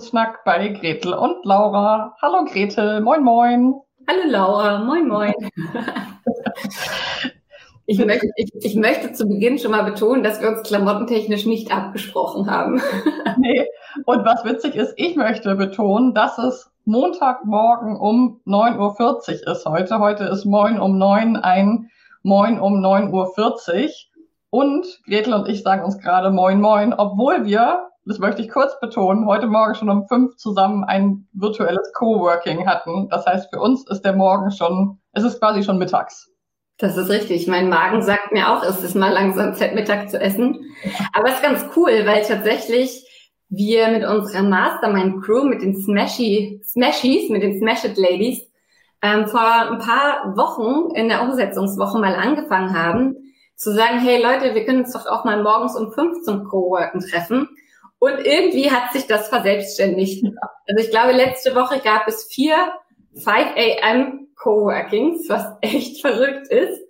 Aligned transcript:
Business-Schnack 0.00 0.44
bei 0.44 0.68
Gretel 0.68 1.12
und 1.12 1.44
Laura. 1.44 2.16
Hallo 2.22 2.46
Gretel, 2.50 3.02
moin 3.02 3.22
moin. 3.22 3.74
Hallo 4.08 4.22
Laura, 4.26 4.78
moin 4.78 5.06
moin. 5.06 5.34
Ich 7.86 7.98
möchte, 7.98 8.28
ich, 8.36 8.52
ich 8.60 8.76
möchte 8.76 9.12
zu 9.12 9.26
Beginn 9.26 9.58
schon 9.58 9.72
mal 9.72 9.82
betonen, 9.82 10.22
dass 10.22 10.40
wir 10.40 10.48
uns 10.48 10.62
klamottentechnisch 10.62 11.44
nicht 11.44 11.74
abgesprochen 11.74 12.48
haben. 12.48 12.80
Nee, 13.36 13.66
und 14.04 14.24
was 14.24 14.44
witzig 14.44 14.76
ist, 14.76 14.94
ich 14.96 15.16
möchte 15.16 15.56
betonen, 15.56 16.14
dass 16.14 16.38
es 16.38 16.70
Montagmorgen 16.84 17.96
um 17.96 18.40
9.40 18.46 19.44
Uhr 19.44 19.52
ist 19.52 19.66
heute. 19.66 19.98
Heute 19.98 20.22
ist 20.24 20.44
Moin 20.44 20.78
um 20.78 20.98
9 20.98 21.34
ein 21.36 21.90
Moin 22.22 22.60
um 22.60 22.74
9.40 22.74 23.82
Uhr. 23.82 23.90
Und 24.50 25.00
Gretel 25.06 25.34
und 25.34 25.48
ich 25.48 25.64
sagen 25.64 25.82
uns 25.82 25.98
gerade 25.98 26.30
Moin 26.30 26.60
Moin, 26.60 26.92
obwohl 26.92 27.44
wir, 27.44 27.89
das 28.10 28.18
möchte 28.18 28.42
ich 28.42 28.50
kurz 28.50 28.72
betonen, 28.80 29.24
heute 29.24 29.46
Morgen 29.46 29.76
schon 29.76 29.88
um 29.88 30.08
fünf 30.08 30.34
zusammen 30.34 30.82
ein 30.82 31.28
virtuelles 31.32 31.92
Coworking 31.94 32.66
hatten. 32.66 33.08
Das 33.08 33.24
heißt, 33.24 33.50
für 33.50 33.60
uns 33.60 33.88
ist 33.88 34.02
der 34.02 34.14
Morgen 34.14 34.50
schon, 34.50 34.98
es 35.12 35.22
ist 35.22 35.38
quasi 35.38 35.62
schon 35.62 35.78
mittags. 35.78 36.28
Das 36.78 36.96
ist 36.96 37.08
richtig. 37.08 37.46
Mein 37.46 37.68
Magen 37.68 38.02
sagt 38.02 38.32
mir 38.32 38.50
auch, 38.50 38.64
es 38.64 38.82
ist 38.82 38.96
mal 38.96 39.12
langsam 39.12 39.54
Zeit, 39.54 39.76
Mittag 39.76 40.10
zu 40.10 40.20
essen. 40.20 40.58
Aber 41.12 41.28
es 41.28 41.34
ist 41.36 41.42
ganz 41.44 41.64
cool, 41.76 42.04
weil 42.04 42.24
tatsächlich 42.24 43.06
wir 43.48 43.86
mit 43.92 44.04
unserer 44.04 44.42
Mastermind-Crew, 44.42 45.44
mit 45.44 45.62
den 45.62 45.80
Smashy, 45.80 46.60
Smashies, 46.64 47.30
mit 47.30 47.44
den 47.44 47.60
Smashed 47.60 47.96
Ladies, 47.96 48.40
ähm, 49.02 49.28
vor 49.28 49.40
ein 49.40 49.78
paar 49.78 50.36
Wochen 50.36 50.92
in 50.96 51.08
der 51.08 51.22
Umsetzungswoche 51.22 52.00
mal 52.00 52.16
angefangen 52.16 52.76
haben, 52.76 53.14
zu 53.54 53.72
sagen, 53.72 54.00
hey 54.00 54.20
Leute, 54.20 54.56
wir 54.56 54.64
können 54.64 54.80
uns 54.80 54.94
doch 54.94 55.06
auch 55.06 55.24
mal 55.24 55.44
morgens 55.44 55.76
um 55.76 55.92
fünf 55.92 56.22
zum 56.24 56.48
Coworken 56.48 57.02
treffen. 57.02 57.48
Und 58.00 58.18
irgendwie 58.24 58.70
hat 58.70 58.92
sich 58.92 59.06
das 59.06 59.28
verselbstständigt. 59.28 60.24
Also 60.66 60.84
ich 60.84 60.90
glaube, 60.90 61.12
letzte 61.12 61.54
Woche 61.54 61.80
gab 61.80 62.08
es 62.08 62.24
vier 62.24 62.72
5 63.14 63.28
a.m. 63.28 64.28
Coworkings, 64.36 65.28
was 65.28 65.46
echt 65.60 66.00
verrückt 66.00 66.48
ist. 66.48 66.80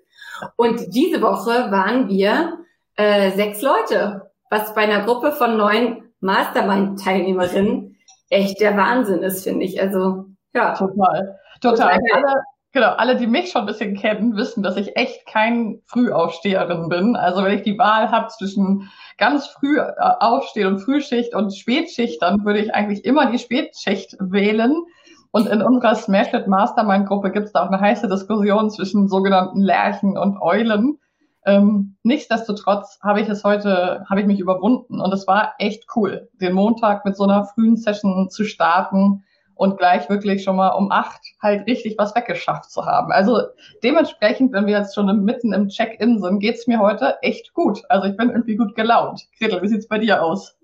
Und 0.56 0.94
diese 0.94 1.20
Woche 1.20 1.70
waren 1.70 2.08
wir 2.08 2.58
äh, 2.96 3.32
sechs 3.32 3.60
Leute, 3.60 4.30
was 4.50 4.72
bei 4.74 4.82
einer 4.82 5.04
Gruppe 5.04 5.32
von 5.32 5.56
neun 5.56 6.12
Mastermind-Teilnehmerinnen 6.20 7.98
echt 8.28 8.60
der 8.60 8.76
Wahnsinn 8.76 9.22
ist, 9.22 9.42
finde 9.42 9.64
ich. 9.64 9.80
Also 9.80 10.26
ja. 10.54 10.74
Total. 10.74 11.38
Total. 11.60 11.98
Alle, 12.12 12.42
genau, 12.72 12.90
alle, 12.90 13.16
die 13.16 13.26
mich 13.26 13.50
schon 13.50 13.62
ein 13.62 13.66
bisschen 13.66 13.96
kennen, 13.96 14.36
wissen, 14.36 14.62
dass 14.62 14.76
ich 14.76 14.96
echt 14.96 15.26
kein 15.26 15.80
Frühaufsteherin 15.86 16.88
bin. 16.88 17.16
Also 17.16 17.44
wenn 17.44 17.56
ich 17.56 17.62
die 17.62 17.78
Wahl 17.78 18.10
habe 18.10 18.28
zwischen 18.28 18.90
ganz 19.18 19.46
früh 19.46 19.78
äh, 19.78 19.92
aufstehen 19.98 20.68
und 20.68 20.80
Frühschicht 20.80 21.34
und 21.34 21.54
Spätschicht, 21.54 22.22
dann 22.22 22.44
würde 22.44 22.60
ich 22.60 22.74
eigentlich 22.74 23.04
immer 23.04 23.30
die 23.30 23.38
Spätschicht 23.38 24.16
wählen. 24.20 24.84
Und 25.32 25.46
in 25.46 25.62
unserer 25.62 25.94
Smash 25.94 26.32
It 26.34 26.48
Mastermind 26.48 27.06
Gruppe 27.06 27.30
gibt 27.30 27.46
es 27.46 27.52
da 27.52 27.64
auch 27.64 27.68
eine 27.68 27.80
heiße 27.80 28.08
Diskussion 28.08 28.70
zwischen 28.70 29.08
sogenannten 29.08 29.60
Lerchen 29.60 30.18
und 30.18 30.40
Eulen. 30.40 30.98
Ähm, 31.46 31.96
nichtsdestotrotz 32.02 32.98
habe 33.02 33.20
ich 33.20 33.28
es 33.28 33.44
heute, 33.44 34.04
habe 34.10 34.20
ich 34.20 34.26
mich 34.26 34.40
überwunden 34.40 35.00
und 35.00 35.12
es 35.14 35.26
war 35.26 35.54
echt 35.58 35.84
cool, 35.96 36.28
den 36.34 36.52
Montag 36.52 37.04
mit 37.04 37.16
so 37.16 37.24
einer 37.24 37.44
frühen 37.46 37.76
Session 37.76 38.28
zu 38.28 38.44
starten 38.44 39.24
und 39.60 39.76
gleich 39.76 40.08
wirklich 40.08 40.42
schon 40.42 40.56
mal 40.56 40.70
um 40.70 40.90
acht 40.90 41.20
halt 41.42 41.66
richtig 41.66 41.96
was 41.98 42.14
weggeschafft 42.14 42.70
zu 42.70 42.86
haben. 42.86 43.12
Also 43.12 43.42
dementsprechend, 43.84 44.54
wenn 44.54 44.64
wir 44.64 44.78
jetzt 44.78 44.94
schon 44.94 45.22
mitten 45.22 45.52
im 45.52 45.68
Check-in 45.68 46.18
sind, 46.18 46.40
geht's 46.40 46.66
mir 46.66 46.80
heute 46.80 47.18
echt 47.20 47.52
gut. 47.52 47.82
Also 47.90 48.08
ich 48.08 48.16
bin 48.16 48.30
irgendwie 48.30 48.56
gut 48.56 48.74
gelaunt. 48.74 49.26
Gretel, 49.38 49.60
wie 49.60 49.68
sieht's 49.68 49.86
bei 49.86 49.98
dir 49.98 50.22
aus? 50.22 50.56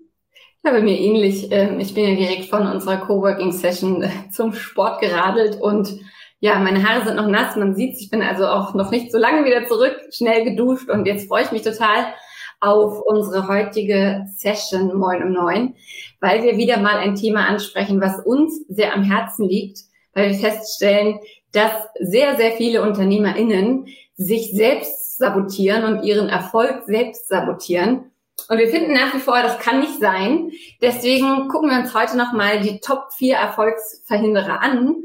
Ja, 0.65 0.71
bei 0.71 0.81
mir 0.81 0.97
ähnlich. 0.99 1.51
Ähm, 1.51 1.79
ich 1.79 1.93
bin 1.93 2.09
ja 2.09 2.15
direkt 2.15 2.49
von 2.49 2.65
unserer 2.65 2.97
Coworking-Session 2.97 4.01
äh, 4.01 4.09
zum 4.31 4.53
Sport 4.53 4.99
geradelt 4.99 5.61
und 5.61 5.99
ja, 6.39 6.57
meine 6.57 6.83
Haare 6.83 7.05
sind 7.05 7.17
noch 7.17 7.27
nass, 7.27 7.55
man 7.55 7.75
sieht's. 7.75 8.01
Ich 8.01 8.09
bin 8.09 8.23
also 8.23 8.47
auch 8.47 8.73
noch 8.73 8.89
nicht 8.89 9.11
so 9.11 9.19
lange 9.19 9.45
wieder 9.45 9.67
zurück, 9.67 9.95
schnell 10.11 10.43
geduscht 10.43 10.89
und 10.89 11.05
jetzt 11.05 11.27
freue 11.27 11.43
ich 11.43 11.51
mich 11.51 11.61
total 11.61 12.15
auf 12.59 13.01
unsere 13.01 13.47
heutige 13.47 14.25
Session 14.35 14.97
Moin 14.97 15.23
um 15.23 15.33
Neun, 15.33 15.75
weil 16.19 16.43
wir 16.43 16.57
wieder 16.57 16.79
mal 16.79 16.97
ein 16.97 17.15
Thema 17.15 17.47
ansprechen, 17.47 18.01
was 18.01 18.19
uns 18.25 18.65
sehr 18.67 18.93
am 18.93 19.03
Herzen 19.03 19.47
liegt, 19.47 19.79
weil 20.13 20.31
wir 20.31 20.37
feststellen, 20.37 21.19
dass 21.51 21.71
sehr, 21.99 22.35
sehr 22.37 22.51
viele 22.53 22.81
UnternehmerInnen 22.81 23.87
sich 24.15 24.51
selbst 24.51 25.17
sabotieren 25.17 25.83
und 25.83 26.03
ihren 26.03 26.29
Erfolg 26.29 26.83
selbst 26.85 27.27
sabotieren 27.27 28.11
und 28.49 28.59
wir 28.59 28.69
finden 28.69 28.93
nach 28.93 29.13
wie 29.13 29.19
vor, 29.19 29.41
das 29.41 29.59
kann 29.59 29.79
nicht 29.79 29.99
sein. 29.99 30.51
Deswegen 30.81 31.49
gucken 31.49 31.69
wir 31.69 31.79
uns 31.79 31.93
heute 31.93 32.15
nochmal 32.15 32.61
die 32.61 32.79
Top 32.79 33.11
4 33.13 33.35
Erfolgsverhinderer 33.35 34.61
an 34.61 34.95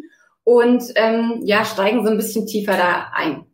und 0.45 0.85
ähm, 0.95 1.41
ja, 1.43 1.65
steigen 1.65 2.05
so 2.05 2.11
ein 2.11 2.17
bisschen 2.17 2.47
tiefer 2.47 2.77
da 2.77 3.11
ein. 3.13 3.47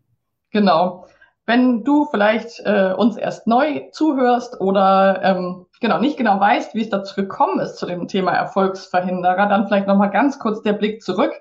Genau. 0.51 1.07
Wenn 1.49 1.83
du 1.83 2.05
vielleicht 2.05 2.61
äh, 2.67 2.93
uns 2.95 3.17
erst 3.17 3.47
neu 3.47 3.89
zuhörst 3.93 4.61
oder 4.61 5.23
ähm, 5.23 5.65
genau 5.81 5.99
nicht 5.99 6.19
genau 6.19 6.39
weißt, 6.39 6.75
wie 6.75 6.83
es 6.83 6.91
dazu 6.91 7.15
gekommen 7.15 7.59
ist 7.61 7.79
zu 7.79 7.87
dem 7.87 8.07
Thema 8.07 8.33
Erfolgsverhinderer, 8.33 9.47
dann 9.47 9.67
vielleicht 9.67 9.87
nochmal 9.87 10.11
ganz 10.11 10.39
kurz 10.39 10.61
der 10.61 10.75
Blick 10.75 11.03
zurück. 11.03 11.33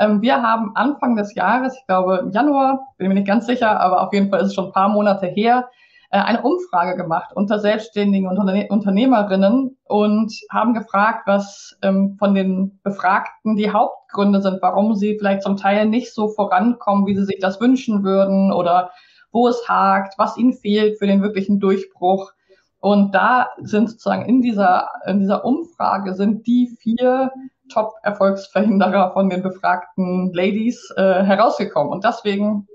Ähm, 0.00 0.20
wir 0.22 0.42
haben 0.42 0.72
Anfang 0.74 1.14
des 1.14 1.36
Jahres, 1.36 1.76
ich 1.78 1.86
glaube 1.86 2.16
im 2.16 2.32
Januar, 2.32 2.80
bin 2.98 3.06
mir 3.06 3.14
nicht 3.14 3.28
ganz 3.28 3.46
sicher, 3.46 3.78
aber 3.78 4.02
auf 4.02 4.12
jeden 4.12 4.28
Fall 4.28 4.40
ist 4.40 4.48
es 4.48 4.54
schon 4.54 4.66
ein 4.66 4.72
paar 4.72 4.88
Monate 4.88 5.26
her, 5.26 5.70
äh, 6.10 6.18
eine 6.18 6.42
Umfrage 6.42 6.96
gemacht 6.96 7.30
unter 7.32 7.60
selbstständigen 7.60 8.28
Unterne 8.28 8.66
Unternehmerinnen 8.70 9.78
und 9.84 10.34
haben 10.50 10.74
gefragt, 10.74 11.28
was 11.28 11.78
ähm, 11.82 12.16
von 12.18 12.34
den 12.34 12.80
Befragten 12.82 13.54
die 13.54 13.70
Hauptgründe 13.70 14.42
sind, 14.42 14.60
warum 14.62 14.96
sie 14.96 15.16
vielleicht 15.16 15.44
zum 15.44 15.56
Teil 15.56 15.86
nicht 15.86 16.12
so 16.12 16.26
vorankommen, 16.26 17.06
wie 17.06 17.14
sie 17.14 17.24
sich 17.24 17.38
das 17.38 17.60
wünschen 17.60 18.02
würden 18.02 18.52
oder 18.52 18.90
wo 19.34 19.48
es 19.48 19.68
hakt, 19.68 20.14
was 20.16 20.38
ihnen 20.38 20.54
fehlt 20.54 20.98
für 20.98 21.06
den 21.06 21.20
wirklichen 21.20 21.60
Durchbruch. 21.60 22.32
Und 22.80 23.14
da 23.14 23.50
sind 23.60 23.90
sozusagen 23.90 24.24
in 24.24 24.40
dieser, 24.40 24.88
in 25.06 25.20
dieser 25.20 25.44
Umfrage 25.44 26.14
sind 26.14 26.46
die 26.46 26.74
vier 26.80 27.30
Top-Erfolgsverhinderer 27.70 29.12
von 29.12 29.28
den 29.28 29.42
befragten 29.42 30.32
Ladies 30.32 30.90
äh, 30.96 31.22
herausgekommen. 31.22 31.92
Und 31.92 32.04
deswegen 32.04 32.66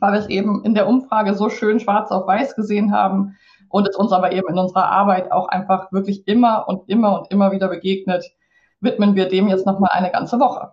weil 0.00 0.12
wir 0.12 0.20
es 0.20 0.28
eben 0.28 0.64
in 0.64 0.74
der 0.74 0.86
Umfrage 0.86 1.34
so 1.34 1.48
schön 1.48 1.80
schwarz 1.80 2.10
auf 2.10 2.26
weiß 2.26 2.54
gesehen 2.54 2.92
haben 2.92 3.36
und 3.68 3.88
es 3.88 3.96
uns 3.96 4.12
aber 4.12 4.32
eben 4.32 4.48
in 4.48 4.58
unserer 4.58 4.90
Arbeit 4.90 5.32
auch 5.32 5.48
einfach 5.48 5.90
wirklich 5.92 6.26
immer 6.28 6.68
und 6.68 6.88
immer 6.88 7.20
und 7.20 7.30
immer 7.30 7.52
wieder 7.52 7.68
begegnet, 7.68 8.24
widmen 8.80 9.14
wir 9.14 9.28
dem 9.28 9.48
jetzt 9.48 9.66
nochmal 9.66 9.90
eine 9.92 10.10
ganze 10.10 10.38
Woche. 10.38 10.72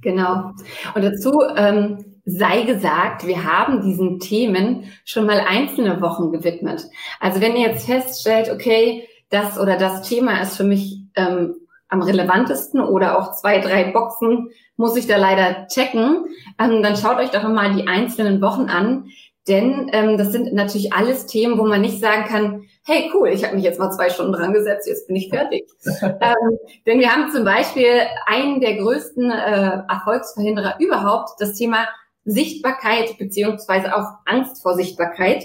Genau. 0.00 0.52
Und 0.94 1.02
dazu 1.02 1.42
ähm, 1.56 2.15
sei 2.26 2.62
gesagt, 2.62 3.24
wir 3.24 3.44
haben 3.44 3.82
diesen 3.82 4.18
Themen 4.18 4.92
schon 5.04 5.26
mal 5.26 5.40
einzelne 5.48 6.00
Wochen 6.02 6.32
gewidmet. 6.32 6.88
Also 7.20 7.40
wenn 7.40 7.54
ihr 7.54 7.68
jetzt 7.68 7.86
feststellt, 7.86 8.50
okay, 8.50 9.08
das 9.30 9.58
oder 9.58 9.76
das 9.76 10.02
Thema 10.08 10.42
ist 10.42 10.56
für 10.56 10.64
mich 10.64 10.98
ähm, 11.14 11.54
am 11.88 12.02
relevantesten 12.02 12.80
oder 12.80 13.16
auch 13.16 13.32
zwei, 13.32 13.60
drei 13.60 13.92
Boxen 13.92 14.50
muss 14.76 14.96
ich 14.96 15.06
da 15.06 15.16
leider 15.16 15.68
checken, 15.68 16.24
ähm, 16.58 16.82
dann 16.82 16.96
schaut 16.96 17.18
euch 17.18 17.30
doch 17.30 17.44
mal 17.44 17.74
die 17.74 17.86
einzelnen 17.86 18.42
Wochen 18.42 18.68
an. 18.68 19.06
Denn 19.46 19.88
ähm, 19.92 20.18
das 20.18 20.32
sind 20.32 20.52
natürlich 20.52 20.92
alles 20.92 21.26
Themen, 21.26 21.56
wo 21.58 21.64
man 21.64 21.80
nicht 21.80 22.00
sagen 22.00 22.24
kann, 22.24 22.64
hey 22.84 23.08
cool, 23.14 23.28
ich 23.28 23.44
habe 23.44 23.54
mich 23.54 23.62
jetzt 23.62 23.78
mal 23.78 23.92
zwei 23.92 24.10
Stunden 24.10 24.32
dran 24.32 24.52
gesetzt, 24.52 24.88
jetzt 24.88 25.06
bin 25.06 25.14
ich 25.14 25.28
fertig. 25.28 25.68
ähm, 26.02 26.58
denn 26.86 26.98
wir 26.98 27.14
haben 27.14 27.30
zum 27.30 27.44
Beispiel 27.44 28.00
einen 28.26 28.60
der 28.60 28.74
größten 28.74 29.30
äh, 29.30 29.82
Erfolgsverhinderer 29.88 30.74
überhaupt, 30.80 31.30
das 31.38 31.54
Thema 31.54 31.86
Sichtbarkeit 32.26 33.16
beziehungsweise 33.18 33.96
auch 33.96 34.18
Angst 34.26 34.62
vor 34.62 34.74
Sichtbarkeit. 34.74 35.44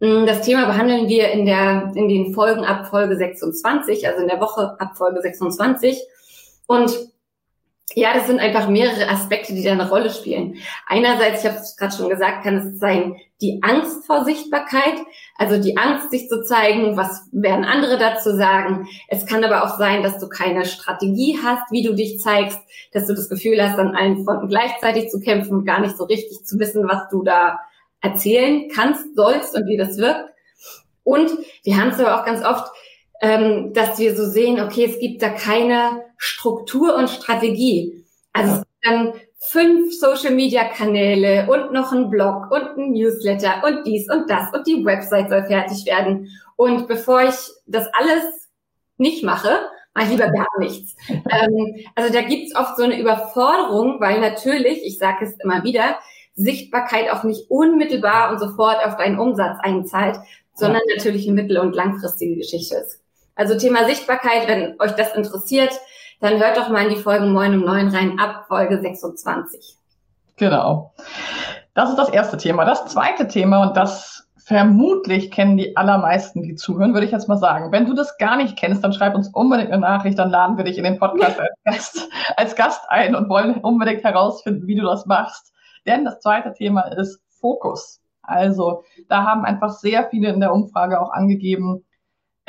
Mm, 0.00 0.26
das 0.26 0.42
Thema 0.42 0.66
behandeln 0.66 1.08
wir 1.08 1.30
in 1.30 1.46
der 1.46 1.90
in 1.94 2.08
den 2.08 2.34
Folgen 2.34 2.64
ab 2.64 2.86
Folge 2.88 3.16
26, 3.16 4.06
also 4.06 4.20
in 4.22 4.28
der 4.28 4.40
Woche 4.40 4.76
ab 4.78 4.96
Folge 4.96 5.20
26. 5.20 5.98
Und 6.66 7.10
ja, 7.94 8.14
das 8.14 8.26
sind 8.26 8.38
einfach 8.38 8.68
mehrere 8.68 9.08
Aspekte, 9.08 9.52
die 9.52 9.64
da 9.64 9.72
eine 9.72 9.88
Rolle 9.88 10.10
spielen. 10.10 10.56
Einerseits, 10.86 11.42
ich 11.42 11.50
habe 11.50 11.60
es 11.60 11.76
gerade 11.76 11.94
schon 11.94 12.08
gesagt, 12.08 12.44
kann 12.44 12.56
es 12.56 12.78
sein, 12.78 13.16
die 13.40 13.60
Angst 13.62 14.06
vor 14.06 14.24
Sichtbarkeit, 14.24 14.94
also 15.36 15.60
die 15.60 15.76
Angst, 15.76 16.10
sich 16.10 16.28
zu 16.28 16.44
zeigen, 16.44 16.96
was 16.96 17.28
werden 17.32 17.64
andere 17.64 17.98
dazu 17.98 18.36
sagen. 18.36 18.86
Es 19.08 19.26
kann 19.26 19.42
aber 19.42 19.64
auch 19.64 19.78
sein, 19.78 20.02
dass 20.02 20.18
du 20.18 20.28
keine 20.28 20.66
Strategie 20.66 21.38
hast, 21.42 21.72
wie 21.72 21.82
du 21.82 21.94
dich 21.94 22.20
zeigst, 22.20 22.60
dass 22.92 23.06
du 23.06 23.14
das 23.14 23.28
Gefühl 23.28 23.60
hast, 23.60 23.78
an 23.78 23.96
allen 23.96 24.24
Fronten 24.24 24.48
gleichzeitig 24.48 25.08
zu 25.08 25.18
kämpfen 25.20 25.58
und 25.58 25.64
gar 25.64 25.80
nicht 25.80 25.96
so 25.96 26.04
richtig 26.04 26.44
zu 26.44 26.58
wissen, 26.58 26.86
was 26.86 27.08
du 27.10 27.24
da 27.24 27.58
erzählen 28.00 28.68
kannst, 28.72 29.16
sollst 29.16 29.56
und 29.56 29.66
wie 29.66 29.76
das 29.76 29.98
wirkt. 29.98 30.30
Und 31.02 31.30
wir 31.64 31.76
haben 31.76 31.88
es 31.88 31.98
aber 31.98 32.20
auch 32.20 32.24
ganz 32.24 32.44
oft, 32.44 32.70
ähm, 33.20 33.72
dass 33.74 33.98
wir 33.98 34.14
so 34.14 34.26
sehen, 34.26 34.60
okay, 34.60 34.84
es 34.84 34.98
gibt 34.98 35.22
da 35.22 35.30
keine 35.30 36.02
Struktur 36.22 36.96
und 36.96 37.08
Strategie. 37.08 38.04
Also 38.34 38.56
gibt 38.56 38.66
dann 38.82 39.14
fünf 39.38 39.98
Social 39.98 40.34
Media 40.34 40.64
Kanäle 40.64 41.48
und 41.50 41.72
noch 41.72 41.92
ein 41.92 42.10
Blog 42.10 42.50
und 42.50 42.76
ein 42.76 42.92
Newsletter 42.92 43.62
und 43.66 43.86
dies 43.86 44.08
und 44.10 44.28
das 44.28 44.52
und 44.52 44.66
die 44.66 44.84
Website 44.84 45.30
soll 45.30 45.44
fertig 45.44 45.86
werden. 45.86 46.28
Und 46.56 46.86
bevor 46.88 47.22
ich 47.22 47.36
das 47.66 47.86
alles 47.94 48.48
nicht 48.98 49.24
mache, 49.24 49.60
mache 49.94 50.04
ich 50.04 50.10
lieber 50.10 50.30
gar 50.30 50.58
nichts. 50.58 50.94
ähm, 51.08 51.86
also 51.94 52.12
da 52.12 52.20
gibt's 52.20 52.54
oft 52.54 52.76
so 52.76 52.82
eine 52.82 53.00
Überforderung, 53.00 53.98
weil 53.98 54.20
natürlich, 54.20 54.84
ich 54.84 54.98
sage 54.98 55.24
es 55.24 55.40
immer 55.42 55.64
wieder, 55.64 55.98
Sichtbarkeit 56.34 57.10
auch 57.10 57.24
nicht 57.24 57.50
unmittelbar 57.50 58.30
und 58.30 58.38
sofort 58.40 58.84
auf 58.84 58.98
deinen 58.98 59.18
Umsatz 59.18 59.58
einzahlt, 59.62 60.18
sondern 60.52 60.82
ja. 60.86 60.96
natürlich 60.96 61.26
eine 61.26 61.42
mittel- 61.42 61.58
und 61.58 61.74
langfristige 61.74 62.36
Geschichte 62.36 62.76
ist. 62.76 63.00
Also 63.34 63.56
Thema 63.56 63.86
Sichtbarkeit, 63.86 64.46
wenn 64.48 64.78
euch 64.80 64.92
das 64.92 65.14
interessiert, 65.14 65.72
dann 66.20 66.38
hört 66.38 66.56
doch 66.56 66.68
mal 66.68 66.84
in 66.84 66.94
die 66.94 67.02
Folgen 67.02 67.32
9 67.32 67.54
um 67.54 67.64
9 67.64 67.88
rein 67.88 68.18
ab 68.18 68.44
Folge 68.48 68.80
26. 68.80 69.76
Genau. 70.36 70.92
Das 71.74 71.90
ist 71.90 71.96
das 71.96 72.08
erste 72.08 72.36
Thema. 72.36 72.64
Das 72.64 72.86
zweite 72.86 73.28
Thema, 73.28 73.62
und 73.62 73.76
das 73.76 74.28
vermutlich 74.50 75.30
kennen 75.30 75.56
die 75.56 75.76
allermeisten, 75.76 76.42
die 76.42 76.56
zuhören, 76.56 76.92
würde 76.92 77.06
ich 77.06 77.12
jetzt 77.12 77.28
mal 77.28 77.36
sagen. 77.36 77.70
Wenn 77.72 77.86
du 77.86 77.94
das 77.94 78.18
gar 78.18 78.36
nicht 78.36 78.56
kennst, 78.56 78.82
dann 78.82 78.92
schreib 78.92 79.14
uns 79.14 79.28
unbedingt 79.28 79.70
eine 79.70 79.80
Nachricht, 79.80 80.18
dann 80.18 80.30
laden 80.30 80.56
wir 80.56 80.64
dich 80.64 80.76
in 80.76 80.84
den 80.84 80.98
Podcast 80.98 81.38
als 81.64 81.64
Gast, 81.64 82.08
als 82.36 82.56
Gast 82.56 82.82
ein 82.88 83.14
und 83.14 83.28
wollen 83.28 83.58
unbedingt 83.58 84.02
herausfinden, 84.02 84.66
wie 84.66 84.74
du 84.74 84.82
das 84.82 85.06
machst. 85.06 85.52
Denn 85.86 86.04
das 86.04 86.20
zweite 86.20 86.52
Thema 86.52 86.80
ist 86.80 87.22
Fokus. 87.40 88.00
Also 88.22 88.82
da 89.08 89.24
haben 89.24 89.44
einfach 89.44 89.70
sehr 89.70 90.08
viele 90.10 90.30
in 90.30 90.40
der 90.40 90.52
Umfrage 90.52 91.00
auch 91.00 91.12
angegeben, 91.12 91.84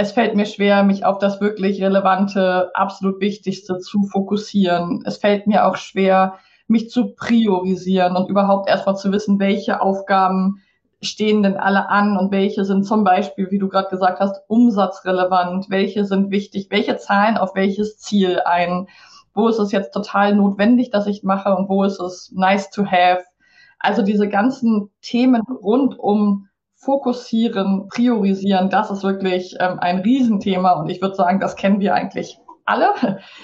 es 0.01 0.11
fällt 0.13 0.35
mir 0.35 0.47
schwer, 0.47 0.83
mich 0.83 1.05
auf 1.05 1.19
das 1.19 1.39
wirklich 1.41 1.81
Relevante, 1.81 2.71
absolut 2.73 3.21
Wichtigste 3.21 3.77
zu 3.77 4.03
fokussieren. 4.03 5.03
Es 5.05 5.17
fällt 5.17 5.45
mir 5.45 5.67
auch 5.67 5.77
schwer, 5.77 6.39
mich 6.67 6.89
zu 6.89 7.13
priorisieren 7.13 8.15
und 8.15 8.27
überhaupt 8.27 8.67
erstmal 8.67 8.97
zu 8.97 9.11
wissen, 9.11 9.39
welche 9.39 9.79
Aufgaben 9.79 10.61
stehen 11.03 11.43
denn 11.43 11.55
alle 11.57 11.89
an 11.89 12.17
und 12.17 12.31
welche 12.31 12.65
sind 12.65 12.83
zum 12.83 13.03
Beispiel, 13.03 13.51
wie 13.51 13.59
du 13.59 13.67
gerade 13.67 13.89
gesagt 13.89 14.19
hast, 14.19 14.41
umsatzrelevant, 14.47 15.69
welche 15.69 16.05
sind 16.05 16.31
wichtig, 16.31 16.67
welche 16.71 16.97
zahlen 16.97 17.37
auf 17.37 17.53
welches 17.53 17.97
Ziel 17.97 18.41
ein, 18.45 18.87
wo 19.35 19.47
ist 19.49 19.59
es 19.59 19.71
jetzt 19.71 19.93
total 19.93 20.35
notwendig, 20.35 20.89
dass 20.89 21.05
ich 21.05 21.23
mache 21.23 21.55
und 21.55 21.69
wo 21.69 21.83
ist 21.83 21.99
es 21.99 22.31
nice 22.33 22.71
to 22.71 22.85
have. 22.85 23.23
Also 23.77 24.01
diese 24.01 24.27
ganzen 24.27 24.89
Themen 25.01 25.41
rund 25.41 25.97
um 25.97 26.47
fokussieren, 26.81 27.87
priorisieren, 27.89 28.69
das 28.71 28.89
ist 28.89 29.03
wirklich 29.03 29.55
ähm, 29.59 29.77
ein 29.79 29.99
Riesenthema 29.99 30.71
und 30.73 30.89
ich 30.89 31.01
würde 31.01 31.15
sagen, 31.15 31.39
das 31.39 31.55
kennen 31.55 31.79
wir 31.79 31.93
eigentlich 31.93 32.39
alle. 32.65 32.93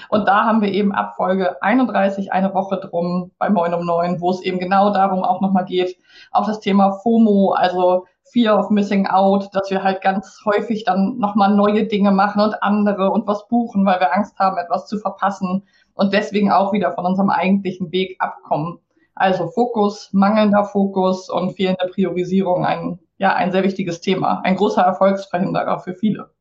Und 0.10 0.28
da 0.28 0.46
haben 0.46 0.62
wir 0.62 0.72
eben 0.72 0.92
ab 0.92 1.16
Folge 1.18 1.62
31 1.62 2.32
eine 2.32 2.54
Woche 2.54 2.78
drum 2.78 3.32
bei 3.38 3.50
Moin 3.50 3.74
um 3.74 3.86
Neun, 3.86 4.22
wo 4.22 4.32
es 4.32 4.42
eben 4.42 4.60
genau 4.60 4.92
darum 4.92 5.24
auch 5.24 5.42
nochmal 5.42 5.66
geht, 5.66 5.98
auf 6.32 6.48
das 6.48 6.60
Thema 6.60 6.92
FOMO, 7.04 7.52
also 7.52 8.06
Fear 8.32 8.58
of 8.58 8.70
Missing 8.70 9.08
Out, 9.08 9.50
dass 9.54 9.70
wir 9.70 9.84
halt 9.84 10.02
ganz 10.02 10.42
häufig 10.46 10.84
dann 10.86 11.18
nochmal 11.18 11.54
neue 11.54 11.86
Dinge 11.86 12.12
machen 12.12 12.42
und 12.42 12.62
andere 12.64 13.12
und 13.12 13.28
was 13.28 13.48
buchen, 13.48 13.86
weil 13.86 14.00
wir 14.00 14.16
Angst 14.16 14.38
haben, 14.40 14.58
etwas 14.58 14.88
zu 14.88 14.98
verpassen 14.98 15.64
und 15.94 16.14
deswegen 16.14 16.52
auch 16.52 16.74
wieder 16.74 16.92
von 16.94 17.06
unserem 17.06 17.30
eigentlichen 17.30 17.92
Weg 17.92 18.16
abkommen. 18.20 18.80
Also 19.16 19.48
Fokus, 19.48 20.10
mangelnder 20.12 20.64
Fokus 20.66 21.30
und 21.30 21.52
fehlende 21.52 21.88
Priorisierung 21.88 22.66
ein 22.66 23.00
ja 23.18 23.34
ein 23.34 23.52
sehr 23.52 23.64
wichtiges 23.64 24.02
Thema, 24.02 24.42
ein 24.44 24.56
großer 24.56 24.82
Erfolgsverhinderer 24.82 25.80
für 25.80 25.96
viele. 25.96 26.32